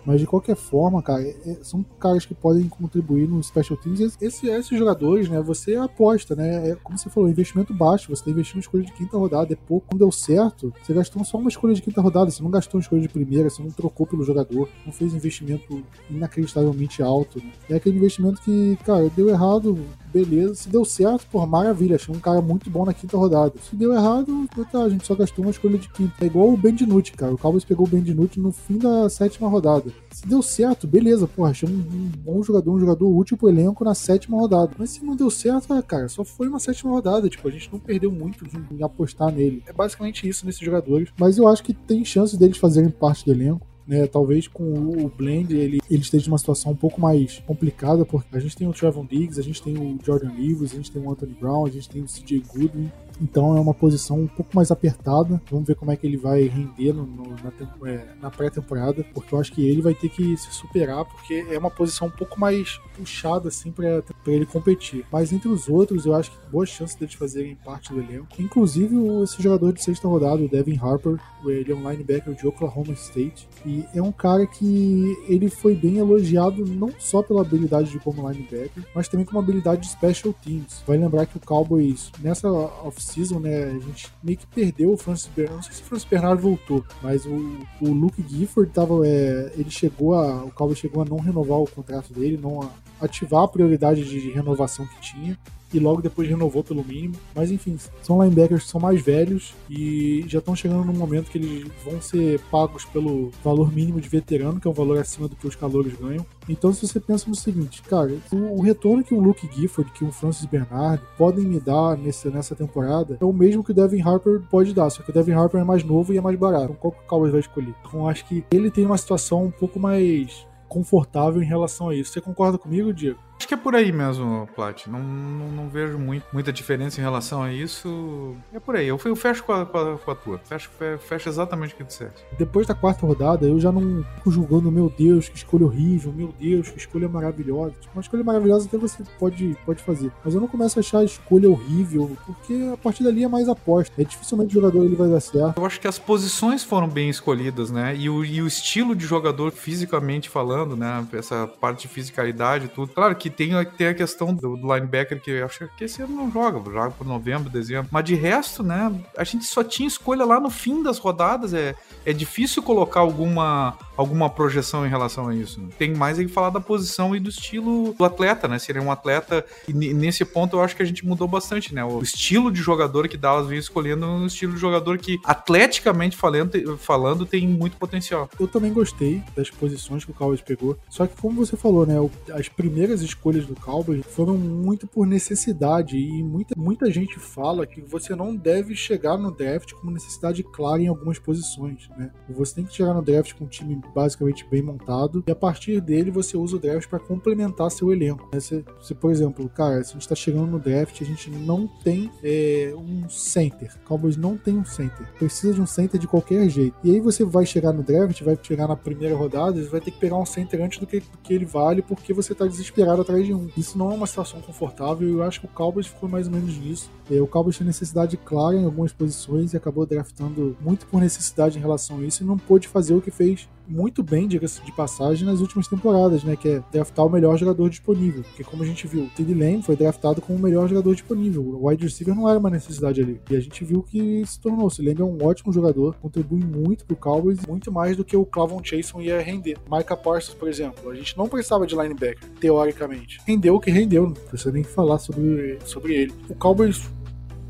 [0.05, 4.17] mas de qualquer forma, cara, é, são caras que podem contribuir no special teams.
[4.21, 8.31] Esse, esses jogadores, né, você aposta, né, é, como você falou, investimento baixo, você está
[8.31, 9.87] investindo em escolha de quinta rodada, é pouco.
[9.89, 12.83] Quando deu certo, você gastou só uma escolha de quinta rodada, você não gastou uma
[12.83, 17.39] escolha de primeira, você não trocou pelo jogador, não fez investimento inacreditavelmente alto.
[17.39, 17.51] Né?
[17.69, 19.79] É aquele investimento que, cara, deu errado,
[20.11, 20.55] beleza.
[20.55, 23.53] Se deu certo, por maravilha, achei um cara muito bom na quinta rodada.
[23.61, 26.13] Se deu errado, tá, a gente só gastou uma escolha de quinta.
[26.21, 27.33] É igual o Bendinucci, cara.
[27.33, 29.91] O Cowboys pegou o Bendinucci no fim da sétima rodada.
[30.11, 33.83] Se deu certo, beleza, porra, achei um, um, bom jogador, um jogador útil pro elenco
[33.83, 34.71] na sétima rodada.
[34.77, 37.29] Mas se não deu certo, ah, cara, só foi uma sétima rodada.
[37.29, 39.63] Tipo, a gente não perdeu muito em, em apostar nele.
[39.67, 41.09] É basicamente isso nesses jogadores.
[41.19, 43.70] Mas eu acho que tem chance deles fazerem parte do elenco.
[43.91, 48.25] Né, talvez com o Blend ele, ele esteja numa situação um pouco mais complicada, porque
[48.31, 51.01] a gente tem o Trevon Diggs, a gente tem o Jordan Lewis, a gente tem
[51.01, 52.89] o Anthony Brown, a gente tem o CJ Goodwin,
[53.19, 55.41] então é uma posição um pouco mais apertada.
[55.49, 59.33] Vamos ver como é que ele vai render no, no, na, é, na pré-temporada, porque
[59.33, 62.39] eu acho que ele vai ter que se superar, porque é uma posição um pouco
[62.39, 65.05] mais puxada assim para ele competir.
[65.11, 68.27] Mas entre os outros, eu acho que boas chances deles fazerem parte do elenco.
[68.39, 72.93] Inclusive esse jogador de sexta rodada, o Devin Harper, ele é um linebacker de Oklahoma
[72.93, 77.99] State e é um cara que ele foi bem elogiado não só pela habilidade de
[77.99, 80.83] como linebacker, mas também como habilidade de special teams.
[80.85, 84.97] Vai lembrar que o Cowboys nessa off off-season, né, a gente meio que perdeu o
[84.97, 85.57] Francis Bernard.
[85.57, 89.69] Não sei se o Francis Bernard voltou, mas o, o Luke Gifford tava, é, ele
[89.69, 90.43] chegou a.
[90.43, 94.85] O Cowboys chegou a não renovar o contrato dele, não ativar a prioridade de renovação
[94.85, 95.37] que tinha
[95.73, 97.15] e logo depois renovou pelo mínimo.
[97.35, 101.37] Mas enfim, são linebackers que são mais velhos e já estão chegando num momento que
[101.37, 105.35] eles vão ser pagos pelo valor mínimo de veterano, que é um valor acima do
[105.35, 106.25] que os calores ganham.
[106.49, 110.03] Então, se você pensa no seguinte, cara, o, o retorno que o Luke Gifford, que
[110.03, 114.01] o Francis Bernard podem me dar nesse, nessa temporada é o mesmo que o Devin
[114.01, 116.65] Harper pode dar, só que o Devin Harper é mais novo e é mais barato.
[116.65, 117.73] Então, qual que o Cowboys vai escolher?
[117.87, 122.13] Então, acho que ele tem uma situação um pouco mais confortável em relação a isso.
[122.13, 123.19] Você concorda comigo, Diego?
[123.41, 124.85] Acho que é por aí mesmo, Plat.
[124.85, 128.35] Não, não, não, vejo muito, muita diferença em relação a isso.
[128.53, 128.87] É por aí.
[128.87, 130.37] Eu, eu fecho com a, com a, com a tua.
[130.37, 130.69] Fecho,
[130.99, 132.23] fecho exatamente o que tu disseste.
[132.37, 136.31] Depois da quarta rodada, eu já não fico julgando, meu Deus, que escolha horrível, meu
[136.39, 137.73] Deus, que escolha maravilhosa.
[137.81, 140.11] Tipo, uma escolha maravilhosa até você pode, pode fazer.
[140.23, 143.49] Mas eu não começo a achar a escolha horrível, porque a partir dali é mais
[143.49, 143.91] aposta.
[143.99, 145.57] É dificilmente o jogador ele vai dar certo.
[145.57, 147.95] Eu acho que as posições foram bem escolhidas, né?
[147.97, 151.03] E o, e o estilo de jogador, fisicamente falando, né?
[151.13, 152.93] Essa parte de fisicalidade e tudo.
[152.93, 156.15] Claro que tem, tem a questão do, do linebacker que eu acho que esse ano
[156.15, 157.89] não joga, joga por novembro, dezembro.
[157.91, 161.53] Mas de resto, né, a gente só tinha escolha lá no fim das rodadas.
[161.53, 161.75] É,
[162.05, 165.61] é difícil colocar alguma, alguma projeção em relação a isso.
[165.77, 168.59] Tem mais aí que falar da posição e do estilo do atleta, né?
[168.59, 169.45] Seria um atleta.
[169.67, 171.83] E nesse ponto eu acho que a gente mudou bastante, né?
[171.83, 176.17] O estilo de jogador que Dallas veio escolhendo é um estilo de jogador que, atleticamente
[176.17, 178.29] falando, falando tem muito potencial.
[178.39, 180.77] Eu também gostei das posições que o Cowboys pegou.
[180.89, 181.95] Só que, como você falou, né?
[182.33, 185.97] As primeiras escolhas do Cowboys foram muito por necessidade.
[185.97, 190.81] E muita, muita gente fala que você não deve chegar no draft com necessidade clara
[190.81, 192.11] em algumas posições, né?
[192.29, 195.81] Você tem que chegar no draft com um time basicamente bem montado, e a partir
[195.81, 198.29] dele você usa o draft para complementar seu elenco.
[198.33, 198.39] Né?
[198.39, 201.67] Se, se, por exemplo, cara, se a gente está chegando no draft, a gente não
[201.83, 203.77] tem é, um center.
[203.85, 205.07] Cowboys não tem um center.
[205.17, 206.75] Precisa de um center de qualquer jeito.
[206.83, 209.91] E aí você vai chegar no draft, vai chegar na primeira rodada, você vai ter
[209.91, 213.01] que pegar um center antes do que, do que ele vale, porque você está desesperado
[213.01, 213.49] atrás de um.
[213.57, 216.33] Isso não é uma situação confortável, e eu acho que o Cowboys ficou mais ou
[216.33, 216.89] menos nisso.
[217.09, 221.57] É, o Cowboys tinha necessidade clara em algumas posições e acabou draftando muito por necessidade
[221.57, 224.71] em relação a isso e não pôde fazer o que fez muito bem, diga-se de
[224.71, 226.35] passagem, nas últimas temporadas, né?
[226.35, 228.23] Que é draftar o melhor jogador disponível.
[228.23, 231.43] Porque como a gente viu, o Teddy Lane foi draftado como o melhor jogador disponível.
[231.43, 233.21] O wide receiver não era uma necessidade ali.
[233.29, 234.69] E a gente viu que se tornou.
[234.69, 238.25] Se Lane é um ótimo jogador, contribui muito pro Cowboys, muito mais do que o
[238.25, 239.57] Clavon Chason ia render.
[239.69, 243.19] Micah Parsons, por exemplo, a gente não precisava de linebacker, teoricamente.
[243.25, 246.13] Rendeu o que rendeu, não precisa nem falar sobre, sobre ele.
[246.29, 246.89] O Cowboys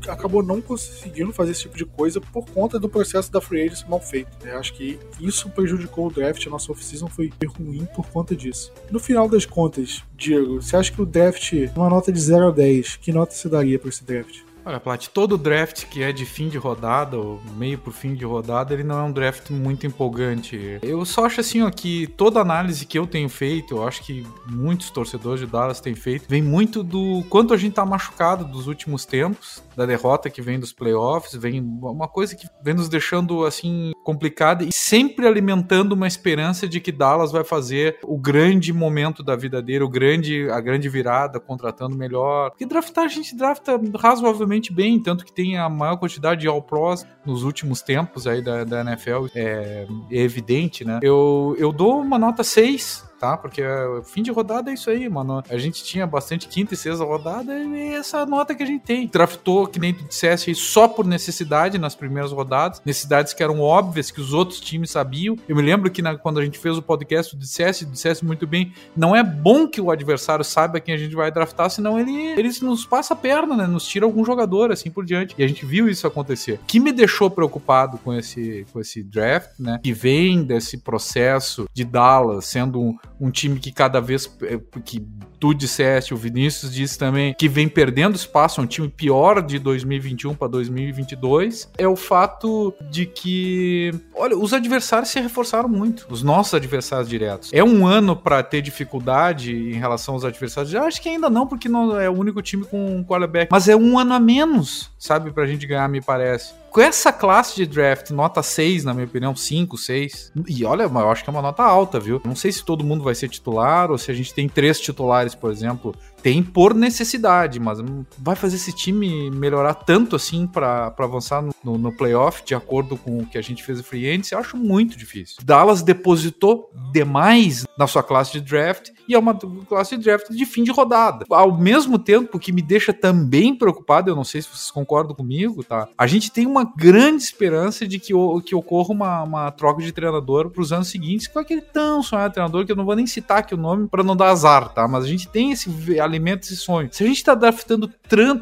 [0.08, 3.88] acabou não conseguindo fazer esse tipo de coisa por conta do processo da free agency
[3.88, 4.30] mal feito.
[4.42, 4.52] Né?
[4.52, 8.72] Acho que isso prejudicou o draft, a nossa off-season foi ruim por conta disso.
[8.90, 12.50] No final das contas, Diego, você acha que o draft, uma nota de 0 a
[12.50, 14.42] 10, que nota você daria para esse draft?
[14.64, 18.24] Olha, Plat, todo draft que é de fim de rodada, ou meio pro fim de
[18.24, 20.78] rodada, ele não é um draft muito empolgante.
[20.82, 24.24] Eu só acho assim, ó, que toda análise que eu tenho feito, eu acho que
[24.48, 28.68] muitos torcedores de Dallas têm feito, vem muito do quanto a gente tá machucado dos
[28.68, 33.44] últimos tempos da derrota que vem dos playoffs, vem uma coisa que vem nos deixando
[33.44, 39.22] assim complicada e sempre alimentando uma esperança de que Dallas vai fazer o grande momento
[39.22, 42.50] da vida dele, o grande, a grande virada, contratando melhor.
[42.50, 47.06] Porque draftar a gente drafta razoavelmente bem, tanto que tem a maior quantidade de All-Pros
[47.24, 51.00] nos últimos tempos aí da, da NFL, é, é evidente, né?
[51.02, 53.36] Eu, eu dou uma nota 6 tá?
[53.36, 55.44] Porque é, fim de rodada é isso aí, mano.
[55.48, 59.06] A gente tinha bastante quinta e sexta rodada e essa nota que a gente tem.
[59.06, 62.82] Draftou, que nem tu dissesse, só por necessidade nas primeiras rodadas.
[62.84, 65.36] Necessidades que eram óbvias, que os outros times sabiam.
[65.48, 68.44] Eu me lembro que na, quando a gente fez o podcast, tu dissesse, dissesse muito
[68.44, 72.12] bem, não é bom que o adversário saiba quem a gente vai draftar, senão ele,
[72.36, 73.66] ele nos passa a perna, né?
[73.68, 75.36] Nos tira algum jogador, assim por diante.
[75.38, 76.54] E a gente viu isso acontecer.
[76.54, 79.78] O que me deixou preocupado com esse, com esse draft, né?
[79.80, 85.04] Que vem desse processo de Dallas sendo um, um time que cada vez eh, que
[85.38, 89.58] tu disseste, o Vinícius disse também, que vem perdendo espaço, é um time pior de
[89.58, 96.22] 2021 para 2022, é o fato de que, olha, os adversários se reforçaram muito, os
[96.22, 97.50] nossos adversários diretos.
[97.52, 100.72] É um ano para ter dificuldade em relação aos adversários?
[100.72, 103.68] Eu acho que ainda não, porque não é o único time com um quarterback, mas
[103.68, 107.66] é um ano a menos, sabe, pra gente ganhar, me parece com essa classe de
[107.66, 110.32] draft, nota 6, na minha opinião, 5, 6.
[110.48, 112.20] E olha, eu acho que é uma nota alta, viu?
[112.24, 115.34] Não sei se todo mundo vai ser titular ou se a gente tem três titulares,
[115.34, 117.78] por exemplo, tem por necessidade, mas
[118.18, 123.18] vai fazer esse time melhorar tanto assim para avançar no, no, playoff, de acordo com
[123.18, 125.36] o que a gente fez em Free Agency, eu acho muito difícil.
[125.44, 129.34] Dallas depositou demais na sua classe de draft e é uma
[129.68, 131.24] classe de draft de fim de rodada.
[131.30, 135.64] Ao mesmo tempo que me deixa também preocupado, eu não sei se vocês concordam comigo,
[135.64, 135.88] tá?
[135.98, 138.12] A gente tem uma grande esperança de que,
[138.44, 142.34] que ocorra uma, uma troca de treinador para os anos seguintes com aquele tão sonhado
[142.34, 144.86] treinador que eu não vou nem citar aqui o nome para não dar azar, tá?
[144.86, 145.68] Mas a gente tem esse
[146.12, 146.88] alimenta esse sonho.
[146.92, 147.88] Se a gente está draftando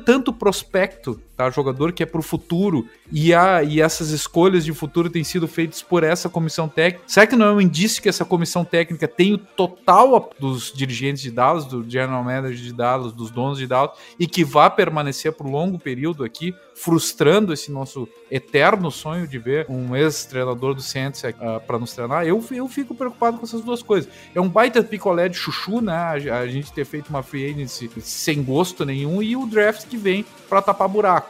[0.05, 1.49] tanto prospecto, tá?
[1.49, 5.81] Jogador que é pro futuro e, a, e essas escolhas de futuro têm sido feitas
[5.81, 9.33] por essa comissão técnica, será que não é um indício que essa comissão técnica tem
[9.33, 13.97] o total dos dirigentes de Dallas, do general manager de Dallas, dos donos de Dallas
[14.19, 19.67] e que vai permanecer por longo período aqui, frustrando esse nosso eterno sonho de ver
[19.69, 22.27] um ex-treinador do Saints uh, ah, para nos treinar?
[22.27, 24.11] Eu, eu fico preocupado com essas duas coisas.
[24.35, 25.95] É um baita picolé de chuchu, né?
[25.95, 29.97] A, a gente ter feito uma free agency sem gosto nenhum e o draft que
[29.97, 31.30] vem para tapar buraco.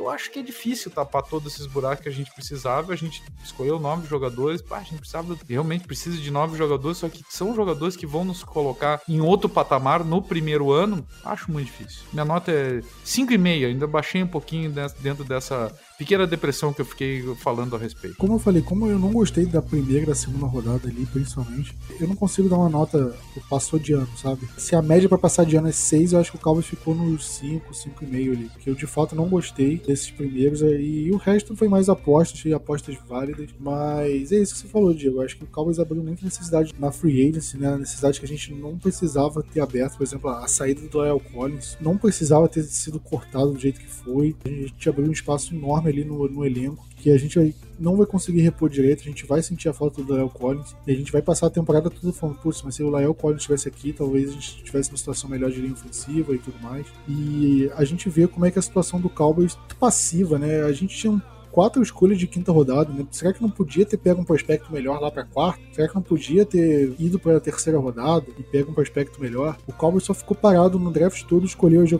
[0.00, 2.90] Eu acho que é difícil tapar todos esses buracos que a gente precisava.
[2.94, 4.62] A gente escolheu nove jogadores.
[4.62, 8.24] Pá, a gente precisava, realmente precisa de nove jogadores, só que são jogadores que vão
[8.24, 11.06] nos colocar em outro patamar no primeiro ano.
[11.22, 12.00] Acho muito difícil.
[12.14, 13.66] Minha nota é 5,5.
[13.66, 14.72] Ainda baixei um pouquinho
[15.02, 18.16] dentro dessa pequena depressão que eu fiquei falando a respeito.
[18.16, 21.76] Como eu falei, como eu não gostei da primeira e da segunda rodada ali, principalmente,
[22.00, 23.14] eu não consigo dar uma nota
[23.50, 24.48] passou de ano, sabe?
[24.56, 26.94] Se a média para passar de ano é 6, eu acho que o Cowboys ficou
[26.94, 28.48] nos 5, 5,5 ali.
[28.48, 31.06] Porque eu de fato não gostei desses primeiros aí.
[31.06, 33.50] E o resto foi mais apostas e apostas válidas.
[33.58, 35.20] Mas é isso que você falou, Diego.
[35.20, 37.68] Acho que o Cowboys abriu muita necessidade na free agency, né?
[37.68, 39.96] A necessidade que a gente não precisava ter aberto.
[39.96, 43.88] Por exemplo, a saída do Doyle Collins não precisava ter sido cortado do jeito que
[43.88, 44.36] foi.
[44.44, 48.06] A gente abriu um espaço enorme ali no, no elenco que a gente não vai
[48.06, 51.10] conseguir repor direito, a gente vai sentir a falta do Lael Collins e a gente
[51.10, 54.28] vai passar a temporada tudo falando, putz, mas se o Lael Collins estivesse aqui, talvez
[54.28, 56.86] a gente tivesse uma situação melhor de linha ofensiva e tudo mais.
[57.08, 60.62] E a gente vê como é que a situação do Cowboys é passiva, né?
[60.62, 61.20] A gente tinha um
[61.50, 63.06] quatro escolhas de quinta rodada, né?
[63.10, 65.60] Será que não podia ter pego um prospecto melhor lá para quarta?
[65.72, 69.56] Será que não podia ter ido para a terceira rodada e pego um prospecto melhor?
[69.66, 71.90] O Cowboys só ficou parado no draft todo, escolheu os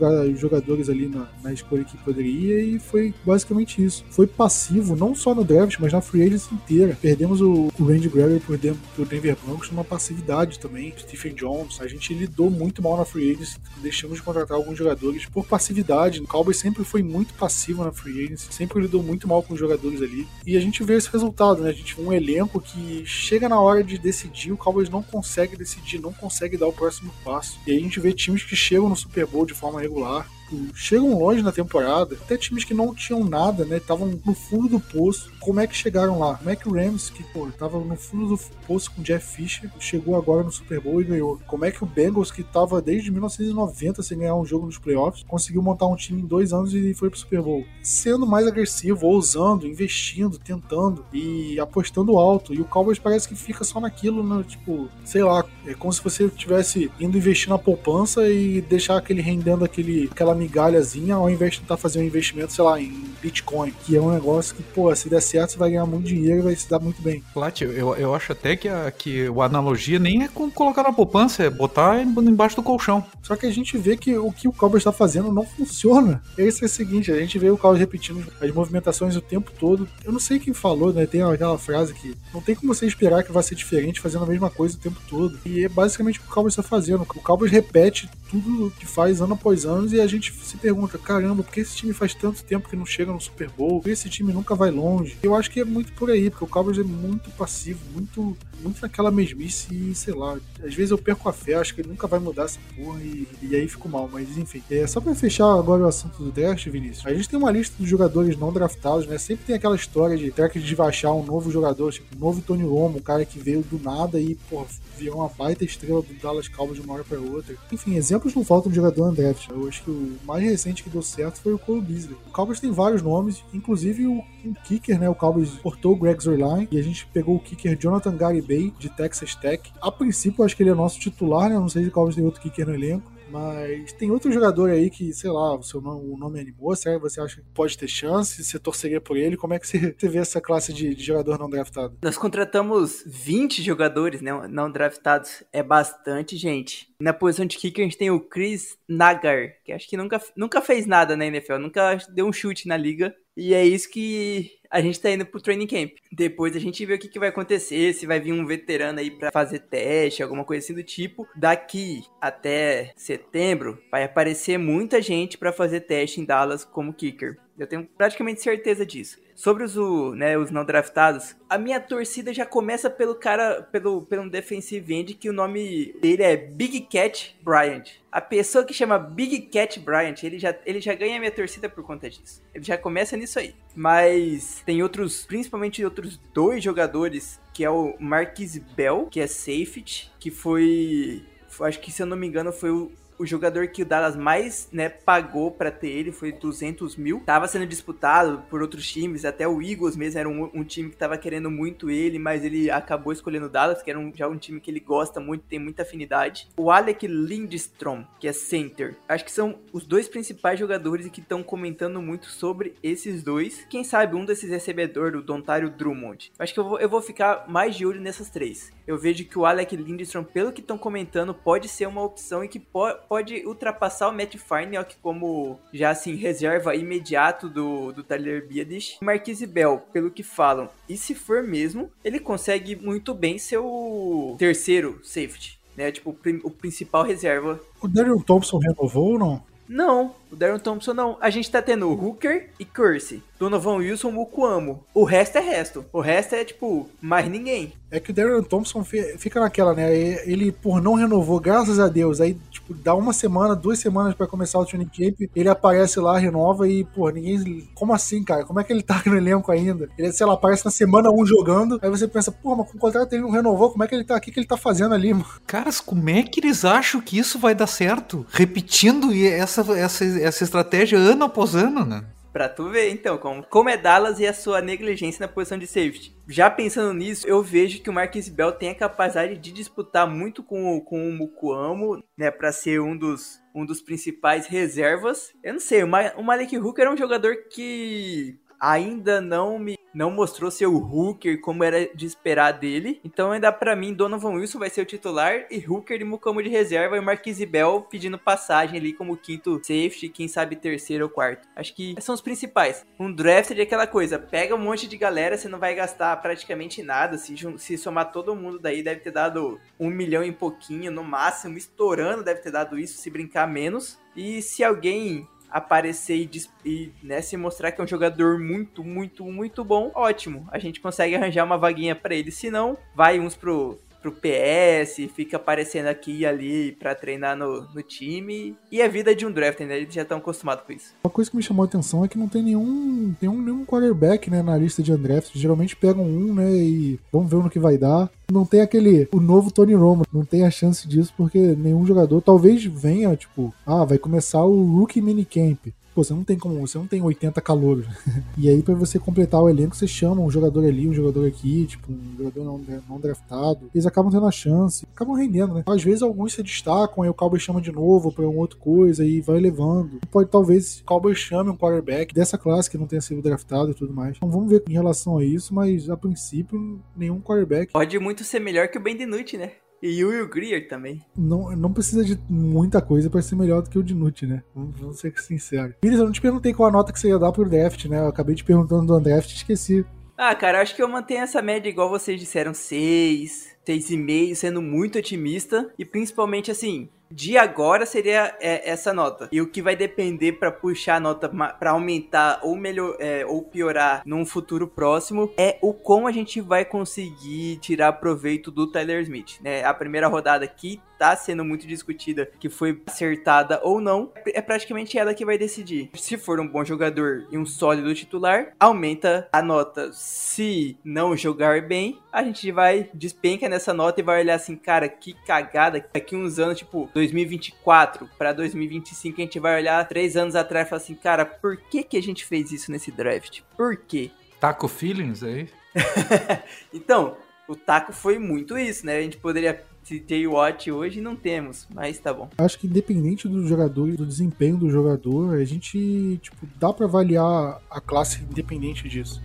[0.40, 4.04] jogadores ali na, na escolha que poderia e foi basicamente isso.
[4.10, 6.96] Foi passivo, não só no draft, mas na free agency inteira.
[7.00, 8.58] Perdemos o, o Randy Gregory por,
[8.96, 10.94] por Denver Broncos numa passividade também.
[10.98, 15.26] Stephen Jones, a gente lidou muito mal na free agency, deixamos de contratar alguns jogadores
[15.26, 16.20] por passividade.
[16.20, 19.60] O Cowboys sempre foi muito passivo na free agency, sempre lidou muito mal com os
[19.60, 20.26] jogadores ali.
[20.46, 21.70] E a gente vê esse resultado, né?
[21.70, 25.56] A gente vê um elenco que chega na hora de decidir, o Cowboys não consegue
[25.56, 27.58] decidir, não consegue dar o próximo passo.
[27.66, 30.76] E aí a gente vê times que chegam no Super Bowl de forma regular, Tipo,
[30.76, 33.76] chegam longe na temporada, até times que não tinham nada, né?
[33.76, 35.30] Estavam no fundo do poço.
[35.38, 36.34] Como é que chegaram lá?
[36.34, 39.70] Como é que o Rams, que pô, tava no fundo do poço com Jeff Fisher,
[39.78, 41.40] chegou agora no Super Bowl e ganhou?
[41.46, 45.24] Como é que o Bengals, que tava desde 1990 sem ganhar um jogo nos playoffs,
[45.26, 47.64] conseguiu montar um time em dois anos e foi pro Super Bowl?
[47.82, 52.52] Sendo mais agressivo, ousando, investindo, tentando e apostando alto.
[52.52, 54.44] E o Cowboys parece que fica só naquilo, né?
[54.46, 59.22] Tipo, sei lá, é como se você tivesse indo investir na poupança e deixar aquele
[59.22, 63.72] rendendo aquele, aquela migalhazinha ao invés de tentar fazer um investimento, sei lá, em Bitcoin,
[63.84, 66.42] que é um negócio que, pô, se der certo, você vai ganhar muito dinheiro e
[66.42, 67.22] vai se dar muito bem.
[67.34, 70.92] Plat, eu, eu acho até que a, que a analogia nem é com colocar na
[70.92, 73.04] poupança, é botar embaixo do colchão.
[73.22, 76.22] Só que a gente vê que o que o Cowboys está fazendo não funciona.
[76.36, 79.88] Esse é o seguinte, a gente vê o Cowboys repetindo as movimentações o tempo todo.
[80.04, 81.06] Eu não sei quem falou, né?
[81.06, 84.26] Tem aquela frase que não tem como você esperar que vai ser diferente fazendo a
[84.26, 85.38] mesma coisa o tempo todo.
[85.44, 87.02] E é basicamente o que o Cowboys está fazendo.
[87.02, 91.42] O Cowboys repete tudo que faz ano após ano e a gente se pergunta, caramba,
[91.42, 93.80] por que esse time faz tanto tempo que não chega no Super Bowl?
[93.80, 95.16] Por que esse time nunca vai longe?
[95.22, 98.80] Eu acho que é muito por aí, porque o Cowboys é muito passivo, muito muito
[98.82, 102.06] naquela mesmice e sei lá, às vezes eu perco a fé, acho que ele nunca
[102.06, 104.62] vai mudar essa porra e, e aí fico mal, mas enfim.
[104.70, 107.74] É, só pra fechar agora o assunto do draft, Vinícius, a gente tem uma lista
[107.78, 109.18] de jogadores não draftados, né?
[109.18, 112.64] Sempre tem aquela história de terá que desvachar um novo jogador, tipo, um novo Tony
[112.64, 114.66] Romo, um cara que veio do nada e, porra,
[114.98, 117.56] virou uma baita estrela do Dallas Cowboys de uma hora pra outra.
[117.72, 119.48] Enfim, exemplos não faltam de jogador undraft.
[119.48, 122.16] Eu acho que o mais recente que deu certo foi o Cole Beasley.
[122.28, 124.24] O Cowboys tem vários nomes, inclusive o,
[124.64, 125.08] kicker, né?
[125.08, 128.88] O Cowboys portou o Greg Zerline e a gente pegou o kicker Jonathan Garibay de
[128.88, 129.72] Texas Tech.
[129.80, 131.56] A princípio, acho que ele é nosso titular, né?
[131.56, 133.10] Não sei se o Cowboys tem outro kicker no elenco.
[133.30, 136.96] Mas tem outro jogador aí que, sei lá, o seu nome, o nome animou, será
[136.96, 138.42] que você acha que pode ter chance?
[138.42, 139.36] Você torceria por ele?
[139.36, 141.96] Como é que você, vê essa classe de, de, jogador não draftado?
[142.02, 145.44] Nós contratamos 20 jogadores né, não draftados.
[145.52, 146.92] É bastante gente.
[147.00, 150.60] Na posição de kicker a gente tem o Chris Nagar, que acho que nunca, nunca
[150.60, 153.14] fez nada na NFL, nunca deu um chute na liga.
[153.40, 155.92] E é isso que a gente tá indo pro training camp.
[156.12, 159.10] Depois a gente vê o que, que vai acontecer, se vai vir um veterano aí
[159.10, 161.26] para fazer teste, alguma coisa assim do tipo.
[161.34, 167.38] Daqui até setembro vai aparecer muita gente para fazer teste em Dallas como kicker.
[167.60, 169.18] Eu tenho praticamente certeza disso.
[169.34, 169.76] Sobre os,
[170.16, 175.12] né, os não draftados, a minha torcida já começa pelo cara, pelo, pelo defensive end,
[175.14, 177.84] que o nome dele é Big Cat Bryant.
[178.10, 181.68] A pessoa que chama Big Cat Bryant, ele já, ele já ganha a minha torcida
[181.68, 182.42] por conta disso.
[182.54, 183.54] Ele já começa nisso aí.
[183.74, 190.10] Mas tem outros, principalmente outros dois jogadores, que é o Marquis Bell, que é safety,
[190.18, 191.22] que foi
[191.60, 192.90] acho que se eu não me engano foi o,
[193.20, 197.20] o jogador que o Dallas mais né, pagou para ter ele foi 200 mil.
[197.26, 200.96] Tava sendo disputado por outros times, até o Eagles mesmo era um, um time que
[200.96, 204.38] tava querendo muito ele, mas ele acabou escolhendo o Dallas, que era um, já um
[204.38, 206.48] time que ele gosta muito, tem muita afinidade.
[206.56, 208.96] O Alec Lindstrom, que é center.
[209.06, 213.66] Acho que são os dois principais jogadores que estão comentando muito sobre esses dois.
[213.68, 216.32] Quem sabe um desses recebedores, o Dontário Drummond.
[216.38, 218.72] Acho que eu vou, eu vou ficar mais de olho nessas três.
[218.86, 222.48] Eu vejo que o Alec Lindstrom, pelo que estão comentando, pode ser uma opção e
[222.48, 228.46] que pode pode ultrapassar o Matt Farniok como já assim reserva imediato do, do Tyler
[228.46, 228.98] Biadish.
[229.02, 234.36] Marquise Bell, pelo que falam, e se for mesmo, ele consegue muito bem ser o
[234.38, 235.90] terceiro safety, né?
[235.90, 237.60] Tipo, o principal reserva.
[237.82, 239.42] O Daryl Thompson renovou ou não?
[239.68, 241.16] Não, o Darren Thompson não.
[241.20, 243.22] A gente tá tendo Hooker e Curse.
[243.40, 244.84] Donovan Wilson, Mukuamo.
[244.92, 245.84] O resto é resto.
[245.92, 247.72] O resto é, tipo, mais ninguém.
[247.90, 249.90] É que o Darren Thompson fica naquela, né?
[250.30, 254.26] Ele, por não renovou, graças a Deus, aí, tipo, dá uma semana, duas semanas para
[254.26, 257.66] começar o training camp, ele aparece lá, renova e, pô, ninguém.
[257.74, 258.44] Como assim, cara?
[258.44, 259.88] Como é que ele tá no elenco ainda?
[259.98, 262.80] Ele, sei lá, aparece na semana 1 jogando, aí você pensa, pô, mas com o
[262.80, 264.30] contrato ele não renovou, como é que ele tá aqui?
[264.30, 265.26] O que ele tá fazendo ali, mano?
[265.46, 268.26] Caras, como é que eles acham que isso vai dar certo?
[268.30, 272.04] Repetindo essa, essa, essa estratégia ano após ano, né?
[272.32, 275.66] Pra tu ver, então, como, como é Dallas e a sua negligência na posição de
[275.66, 276.16] safety.
[276.28, 280.40] Já pensando nisso, eu vejo que o Marquis Bell tem a capacidade de disputar muito
[280.42, 285.32] com, com o Mukuamo, né, pra ser um dos, um dos principais reservas.
[285.42, 289.80] Eu não sei, o, Ma o Malik Hooker é um jogador que ainda não me
[289.92, 293.00] não mostrou seu Hooker como era de esperar dele.
[293.04, 296.48] Então ainda para mim Donovan Wilson vai ser o titular e Hooker e Mucamo de
[296.48, 301.48] reserva e Marquise Bell pedindo passagem ali como quinto safety, quem sabe terceiro ou quarto.
[301.56, 302.86] Acho que são os principais.
[302.98, 306.82] Um draft de aquela coisa, pega um monte de galera, você não vai gastar praticamente
[306.82, 307.18] nada.
[307.18, 311.58] Se, se somar todo mundo daí deve ter dado um milhão e pouquinho no máximo,
[311.58, 313.98] estourando deve ter dado isso, se brincar menos.
[314.14, 316.30] E se alguém aparecer e,
[316.64, 320.46] e né, se mostrar que é um jogador muito, muito, muito bom, ótimo.
[320.50, 322.30] A gente consegue arranjar uma vaguinha para ele.
[322.30, 327.62] Se não, vai uns pro pro PS, fica aparecendo aqui e ali para treinar no,
[327.74, 328.56] no time.
[328.70, 329.76] E a vida de um draft, né?
[329.76, 330.94] Eles já estão acostumados com isso.
[331.04, 334.30] Uma coisa que me chamou a atenção é que não tem nenhum, nenhum, nenhum quarterback
[334.30, 335.32] né, na lista de undraft.
[335.34, 336.50] Geralmente pegam um, né?
[336.52, 338.10] E vamos ver no que vai dar.
[338.30, 339.08] Não tem aquele.
[339.12, 340.04] O novo Tony Romo.
[340.12, 342.20] Não tem a chance disso porque nenhum jogador.
[342.20, 345.72] Talvez venha, tipo, ah, vai começar o Rookie Minicamp.
[345.94, 347.86] Pô, você não tem como, você não tem 80 calouros.
[348.38, 351.66] e aí, para você completar o elenco, você chama um jogador ali, um jogador aqui,
[351.66, 353.70] tipo, um jogador não, não draftado.
[353.74, 355.62] Eles acabam tendo a chance, acabam rendendo, né?
[355.66, 359.04] Às vezes alguns se destacam, aí o Cowboys chama de novo pra uma outra coisa
[359.04, 360.00] e vai levando.
[360.10, 363.74] Pode talvez o Cowboys chame um quarterback dessa classe que não tenha sido draftado e
[363.74, 364.16] tudo mais.
[364.16, 367.72] Então vamos ver em relação a isso, mas a princípio, nenhum quarterback.
[367.72, 369.52] Pode muito ser melhor que o Ben DiNucci, né?
[369.82, 371.00] E o Will Greer também.
[371.16, 374.42] Não, não precisa de muita coisa para ser melhor do que o Dinucci, né?
[374.54, 375.74] Vamos, vamos ser sinceros.
[375.80, 377.98] Pires, eu não te perguntei qual a nota que você ia dar pro draft, né?
[377.98, 379.84] Eu acabei te perguntando do draft e esqueci.
[380.16, 384.60] Ah, cara, eu acho que eu mantenho essa média igual vocês disseram, 6, 6,5, sendo
[384.60, 385.72] muito otimista.
[385.78, 389.28] E principalmente assim, de agora seria é, essa nota.
[389.32, 393.42] E o que vai depender para puxar a nota para aumentar ou melhor é, ou
[393.42, 399.02] piorar num futuro próximo é o como a gente vai conseguir tirar proveito do Tyler
[399.02, 399.40] Smith.
[399.40, 399.64] Né?
[399.64, 404.98] A primeira rodada aqui tá sendo muito discutida, que foi acertada ou não, é praticamente
[404.98, 405.88] ela que vai decidir.
[405.94, 409.90] Se for um bom jogador e um sólido titular, aumenta a nota.
[409.94, 414.90] Se não jogar bem, a gente vai despenca nessa nota e vai olhar assim, cara,
[414.90, 415.82] que cagada.
[415.90, 420.70] Daqui uns anos, tipo 2024 para 2025, a gente vai olhar três anos atrás e
[420.70, 423.40] falar assim, cara, por que que a gente fez isso nesse draft?
[423.56, 424.10] Por quê?
[424.38, 425.48] Taco feelings aí?
[426.72, 427.16] então,
[427.48, 428.98] o taco foi muito isso, né?
[428.98, 429.64] A gente poderia
[430.06, 432.28] ter Watch hoje não temos, mas tá bom.
[432.36, 436.86] Acho que independente do jogador e do desempenho do jogador, a gente, tipo, dá para
[436.86, 439.20] avaliar a classe independente disso.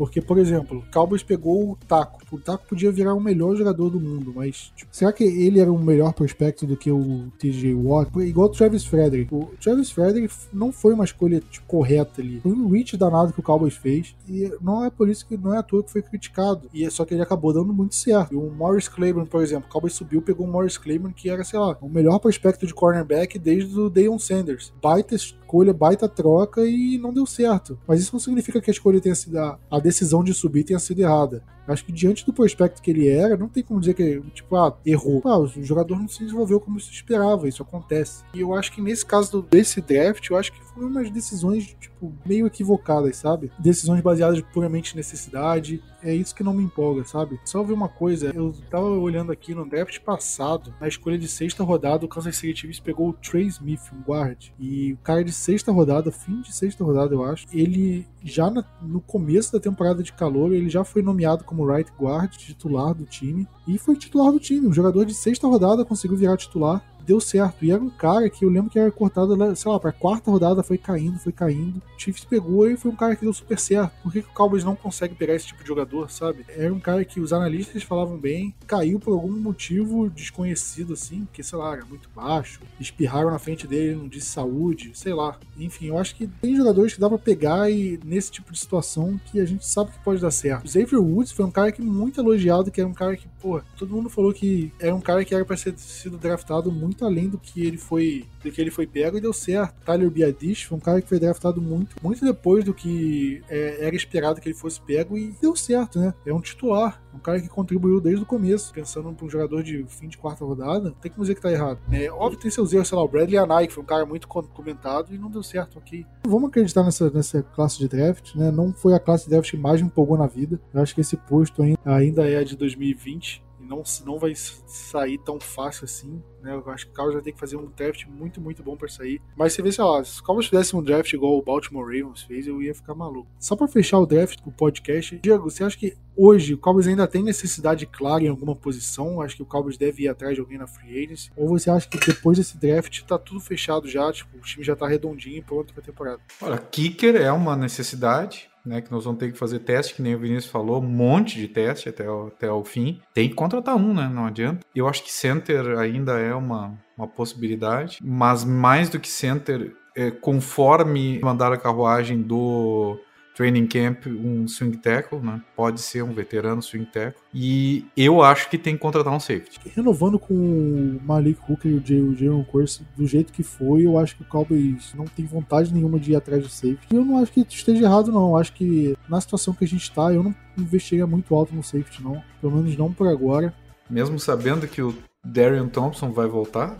[0.00, 2.22] Porque, por exemplo, Cowboys pegou o Taco.
[2.32, 5.70] O Taco podia virar o melhor jogador do mundo, mas tipo, será que ele era
[5.70, 8.10] um melhor prospecto do que o TJ Watt?
[8.20, 9.34] Igual o Travis Frederick.
[9.34, 12.40] O Travis Frederick não foi uma escolha tipo, correta ali.
[12.40, 15.54] Foi um reach danado que o Cowboys fez e não é por isso que não
[15.54, 16.70] é à toa que foi criticado.
[16.72, 18.32] E é só que ele acabou dando muito certo.
[18.32, 21.44] E o Morris Claiborne, por exemplo, o Cowboys subiu, pegou o Morris Claiborne que era,
[21.44, 24.72] sei lá, o melhor prospecto de cornerback desde o Deion Sanders.
[24.80, 25.14] Baita
[25.50, 27.78] escolha, baita troca e não deu certo.
[27.86, 30.78] Mas isso não significa que a escolha tenha sido a, a decisão de subir tenha
[30.78, 31.42] sido errada.
[31.66, 34.76] Acho que diante do prospecto que ele era, não tem como dizer que, tipo, ah,
[34.84, 35.22] errou.
[35.24, 38.24] Ah, o jogador não se desenvolveu como se esperava, isso acontece.
[38.34, 42.12] E eu acho que nesse caso desse draft, eu acho que foram umas decisões, tipo,
[42.24, 43.52] meio equivocadas, sabe?
[43.58, 45.82] Decisões baseadas puramente em necessidade.
[46.02, 47.38] É isso que não me empolga, sabe?
[47.44, 51.62] Só ver uma coisa, eu tava olhando aqui no draft passado, na escolha de sexta
[51.62, 54.50] rodada, o Kansas City Chiefs pegou o Trey Smith, um guard.
[54.58, 58.64] E o cara de sexta rodada, fim de sexta rodada, eu acho, ele já na,
[58.80, 63.04] no começo da temporada de calor, ele já foi nomeado como right guard titular do
[63.04, 64.66] time e foi titular do time.
[64.66, 67.64] Um jogador de sexta rodada conseguiu virar titular deu certo.
[67.64, 70.62] E era um cara que eu lembro que era cortado, sei lá, pra quarta rodada
[70.62, 71.78] foi caindo, foi caindo.
[71.78, 73.92] O Chiefs pegou e foi um cara que deu super certo.
[74.02, 76.46] Por que, que o Cowboys não consegue pegar esse tipo de jogador, sabe?
[76.48, 81.42] Era um cara que os analistas falavam bem, caiu por algum motivo desconhecido, assim, porque,
[81.42, 82.60] sei lá, era muito baixo.
[82.78, 85.38] Espirraram na frente dele, não disse saúde, sei lá.
[85.58, 89.20] Enfim, eu acho que tem jogadores que dá pra pegar e nesse tipo de situação
[89.26, 90.66] que a gente sabe que pode dar certo.
[90.66, 93.60] O Xavier Woods foi um cara que muito elogiado, que era um cara que, pô,
[93.76, 97.04] todo mundo falou que era um cara que era pra ser sido draftado muito muito
[97.04, 99.74] além do que ele foi do que ele foi pego e deu certo.
[99.84, 103.94] Tyler Biadish foi um cara que foi draftado muito, muito depois do que é, era
[103.94, 106.14] esperado que ele fosse pego e deu certo, né?
[106.24, 108.72] É um titular, um cara que contribuiu desde o começo.
[108.72, 111.78] Pensando para um jogador de fim de quarta rodada, tem que dizer que tá errado.
[111.92, 114.26] É, óbvio tem seus erros, sei lá, o Bradley Anai, que foi um cara muito
[114.26, 116.06] comentado e não deu certo aqui.
[116.26, 118.50] Vamos acreditar nessa, nessa classe de draft, né?
[118.50, 120.58] Não foi a classe de draft que mais me empolgou na vida.
[120.72, 125.38] Eu acho que esse posto ainda, ainda é de 2020 não, não vai sair tão
[125.38, 126.20] fácil assim.
[126.42, 126.52] Né?
[126.52, 128.88] Eu acho que o Cowboys vai ter que fazer um draft muito, muito bom para
[128.88, 129.22] sair.
[129.36, 132.22] Mas você vê, sei lá, se o Cowboys fizesse um draft igual o Baltimore Ravens
[132.22, 133.30] fez, eu ia ficar maluco.
[133.38, 137.06] Só para fechar o draft do podcast, Diego, você acha que hoje o Cowboys ainda
[137.06, 139.20] tem necessidade clara em alguma posição?
[139.20, 141.30] Acho que o Cowboys deve ir atrás de alguém na free agency?
[141.36, 144.74] Ou você acha que depois desse draft tá tudo fechado já, tipo, o time já
[144.74, 146.20] tá redondinho e pronto pra temporada?
[146.42, 150.14] Olha, kicker é uma necessidade né, que nós vamos ter que fazer teste, que nem
[150.14, 153.00] o Vinícius falou, um monte de teste até o, até o fim.
[153.14, 154.10] Tem que contratar um, né?
[154.12, 154.60] Não adianta.
[154.74, 160.10] Eu acho que center ainda é uma, uma possibilidade, mas mais do que center, é,
[160.10, 162.98] conforme mandar a carruagem do
[163.40, 165.40] training camp um swing tackle, né?
[165.56, 167.22] Pode ser um veterano swing tackle.
[167.32, 169.58] E eu acho que tem que contratar um safety.
[169.74, 174.14] Renovando com o Malik Hooker e o Jaron Curse do jeito que foi, eu acho
[174.14, 176.86] que o Cowboys não tem vontade nenhuma de ir atrás do safety.
[176.90, 178.28] E eu não acho que esteja errado, não.
[178.28, 181.62] Eu acho que na situação que a gente está, eu não investiria muito alto no
[181.62, 182.22] safety, não.
[182.42, 183.54] Pelo menos não por agora.
[183.88, 186.76] Mesmo sabendo que o Darian Thompson vai voltar?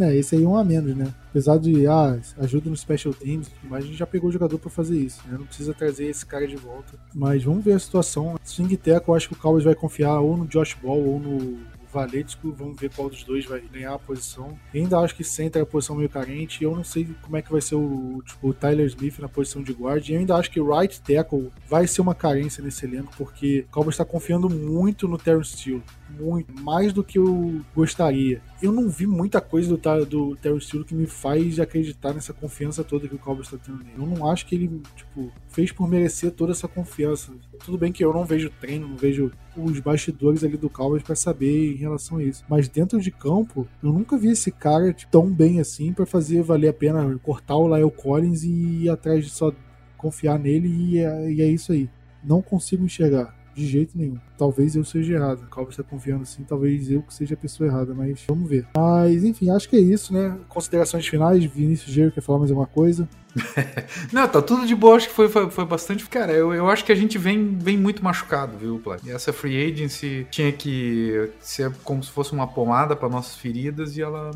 [0.00, 1.12] É, esse aí é um a menos, né?
[1.30, 4.70] Apesar de, ah, ajuda no special teams, mas a gente já pegou o jogador para
[4.70, 5.36] fazer isso, né?
[5.38, 6.98] Não precisa trazer esse cara de volta.
[7.14, 8.38] Mas vamos ver a situação.
[8.44, 11.58] Swing Tackle, eu acho que o Cowboys vai confiar ou no Josh Ball ou no
[11.94, 14.58] Valetico, vamos ver qual dos dois vai ganhar a posição.
[14.74, 16.64] Eu ainda acho que center é a posição meio carente.
[16.64, 19.62] Eu não sei como é que vai ser o, tipo, o Tyler Smith na posição
[19.62, 20.06] de guard.
[20.08, 23.94] Eu ainda acho que right tackle vai ser uma carência nesse elenco, porque o Cowboys
[23.94, 25.82] está confiando muito no Terrence Steele
[26.18, 28.40] muito, mais do que eu gostaria.
[28.64, 32.82] Eu não vi muita coisa do, do Terry Steele que me faz acreditar nessa confiança
[32.82, 33.92] toda que o Cowboys está tendo nele.
[33.98, 37.30] Eu não acho que ele, tipo, fez por merecer toda essa confiança.
[37.62, 41.14] Tudo bem que eu não vejo treino, não vejo os bastidores ali do Cowboys para
[41.14, 42.42] saber em relação a isso.
[42.48, 46.42] Mas dentro de campo, eu nunca vi esse cara tipo, tão bem assim para fazer
[46.42, 49.52] valer a pena cortar o Lyle Collins e ir atrás de só
[49.98, 51.86] confiar nele e é, e é isso aí.
[52.24, 53.43] Não consigo enxergar.
[53.54, 54.18] De jeito nenhum.
[54.36, 55.46] Talvez eu seja errado.
[55.50, 58.66] Calvo está confiando assim, talvez eu que seja a pessoa errada, mas vamos ver.
[58.76, 60.36] Mas enfim, acho que é isso, né?
[60.48, 63.08] Considerações finais, Vinícius Gero quer falar mais alguma coisa?
[64.12, 66.06] Não, tá tudo de boa, acho que foi, foi, foi, bastante.
[66.08, 69.02] Cara, eu, eu acho que a gente vem, vem muito machucado, viu, Plat?
[69.04, 73.96] E essa free agency tinha que ser como se fosse uma pomada para nossas feridas
[73.96, 74.30] e ela,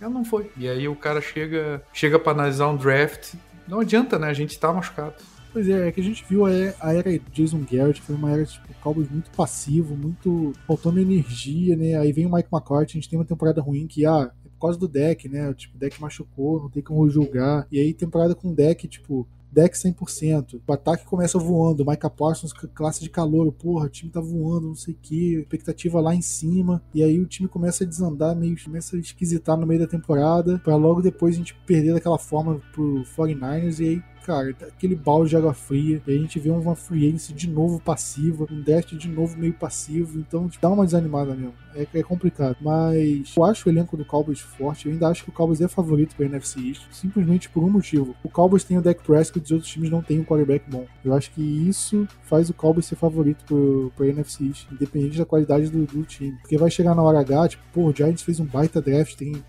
[0.00, 0.50] ela não foi.
[0.56, 3.34] E aí o cara chega, chega para analisar um draft.
[3.66, 4.28] Não adianta, né?
[4.28, 5.14] A gente tá machucado.
[5.52, 8.30] Pois é, é que a gente viu a era, a era Jason Garrett, foi uma
[8.30, 11.96] era, tipo, Cowboys muito passivo, muito faltando energia, né?
[11.96, 14.60] Aí vem o Mike McCarthy, a gente tem uma temporada ruim que, ah, é por
[14.60, 15.52] causa do deck, né?
[15.52, 17.66] Tipo, o deck machucou, não tem como julgar.
[17.70, 20.60] E aí, temporada com deck, tipo, deck 100%.
[20.66, 21.84] O ataque começa voando.
[21.84, 23.52] Micah Parsons, classe de calor.
[23.52, 25.34] Porra, o time tá voando, não sei o que.
[25.34, 26.82] Expectativa lá em cima.
[26.94, 30.58] E aí o time começa a desandar, meio começa a esquisitar no meio da temporada.
[30.58, 33.80] para logo depois a gente perder daquela forma pro 49ers.
[33.80, 36.00] E aí cara, aquele balde de água fria.
[36.06, 39.52] E a gente vê uma free agency de novo passiva, um draft de novo meio
[39.52, 40.18] passivo.
[40.18, 41.54] Então dá uma desanimada mesmo.
[41.74, 42.56] É, é, complicado.
[42.60, 44.86] Mas eu acho o elenco do Cowboys forte.
[44.86, 46.82] Eu ainda acho que o Cowboys é favorito para NFC East.
[46.90, 48.14] Simplesmente por um motivo.
[48.22, 50.86] O Cowboys tem o Dak Prescott e os outros times não têm um quarterback bom.
[51.04, 55.68] Eu acho que isso faz o Cowboys ser favorito para NFC East, independente da qualidade
[55.68, 56.36] do, do, time.
[56.40, 59.42] Porque vai chegar na hora H, tipo, pô, o Giants fez um baita draft, tem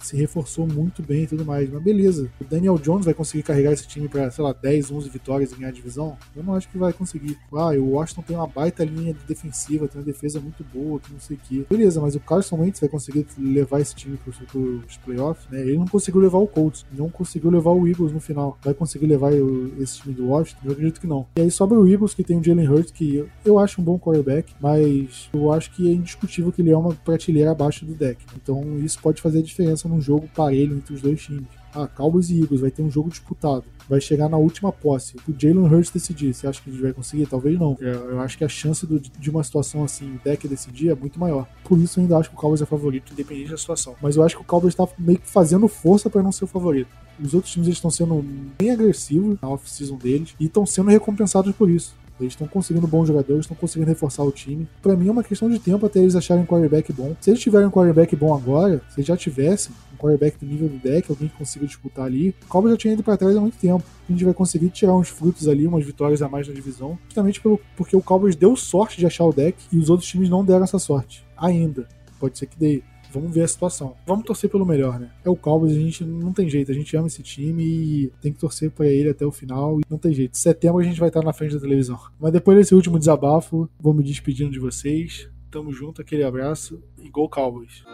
[0.00, 1.70] se reforçou muito bem e tudo mais.
[1.70, 5.08] Mas beleza, o Daniel Jones vai conseguir carregar esse time para, sei lá, 10, 11
[5.08, 6.16] vitórias e ganhar a divisão?
[6.34, 7.38] Eu não acho que vai conseguir.
[7.52, 11.12] Ah, o Washington tem uma baita linha de defensiva, tem uma defesa muito boa, que
[11.12, 11.66] não sei o que.
[11.68, 15.60] Beleza, mas o Carson Wentz vai conseguir levar esse time para os playoffs, né?
[15.60, 18.58] Ele não conseguiu levar o Colts, não conseguiu levar o Eagles no final.
[18.62, 19.32] Vai conseguir levar
[19.78, 20.60] esse time do Washington?
[20.64, 21.26] Eu acredito que não.
[21.36, 23.84] E aí sobra o Eagles, que tem o Jalen Hurts, que eu, eu acho um
[23.84, 27.94] bom quarterback, mas eu acho que é indiscutível que ele é uma prateleira abaixo do
[27.94, 28.24] deck.
[28.36, 31.46] Então isso pode fazer a diferença diferença num jogo parelho entre os dois times.
[31.72, 33.64] Ah, Cowboys e Eagles vai ter um jogo disputado.
[33.88, 35.16] Vai chegar na última posse.
[35.28, 36.34] O Jalen Hurts decidir.
[36.34, 37.26] Você acha que ele vai conseguir?
[37.26, 37.76] Talvez não.
[37.80, 41.18] Eu acho que a chance do, de uma situação assim, o deck decidir, é muito
[41.18, 41.46] maior.
[41.64, 43.94] Por isso eu ainda acho que o Cowboys é favorito, independente da situação.
[44.02, 46.48] Mas eu acho que o Cowboys está meio que fazendo força para não ser o
[46.48, 46.88] favorito.
[47.22, 48.24] Os outros times estão sendo
[48.58, 51.94] bem agressivos na off-season deles e estão sendo recompensados por isso.
[52.24, 54.68] Eles estão conseguindo bons jogadores, estão conseguindo reforçar o time.
[54.82, 57.16] Para mim é uma questão de tempo até eles acharem um quarterback bom.
[57.20, 60.78] Se eles tiverem um quarterback bom agora, se já tivessem um quarterback do nível do
[60.78, 63.58] deck, alguém que consiga disputar ali, o Cowboys já tinha ido para trás há muito
[63.58, 63.84] tempo.
[64.08, 67.40] A gente vai conseguir tirar uns frutos ali, umas vitórias a mais na divisão, justamente
[67.40, 70.44] pelo, porque o Cowboys deu sorte de achar o deck e os outros times não
[70.44, 71.24] deram essa sorte.
[71.36, 71.86] Ainda.
[72.18, 72.82] Pode ser que dê.
[73.12, 73.96] Vamos ver a situação.
[74.06, 75.10] Vamos torcer pelo melhor, né?
[75.24, 76.70] É o Cowboys, a gente não tem jeito.
[76.70, 79.80] A gente ama esse time e tem que torcer para ele até o final.
[79.80, 80.38] E não tem jeito.
[80.38, 81.98] Setembro a gente vai estar na frente da televisão.
[82.18, 85.28] Mas depois desse último desabafo, vou me despedindo de vocês.
[85.50, 87.84] Tamo junto, aquele abraço e Go Cowboys!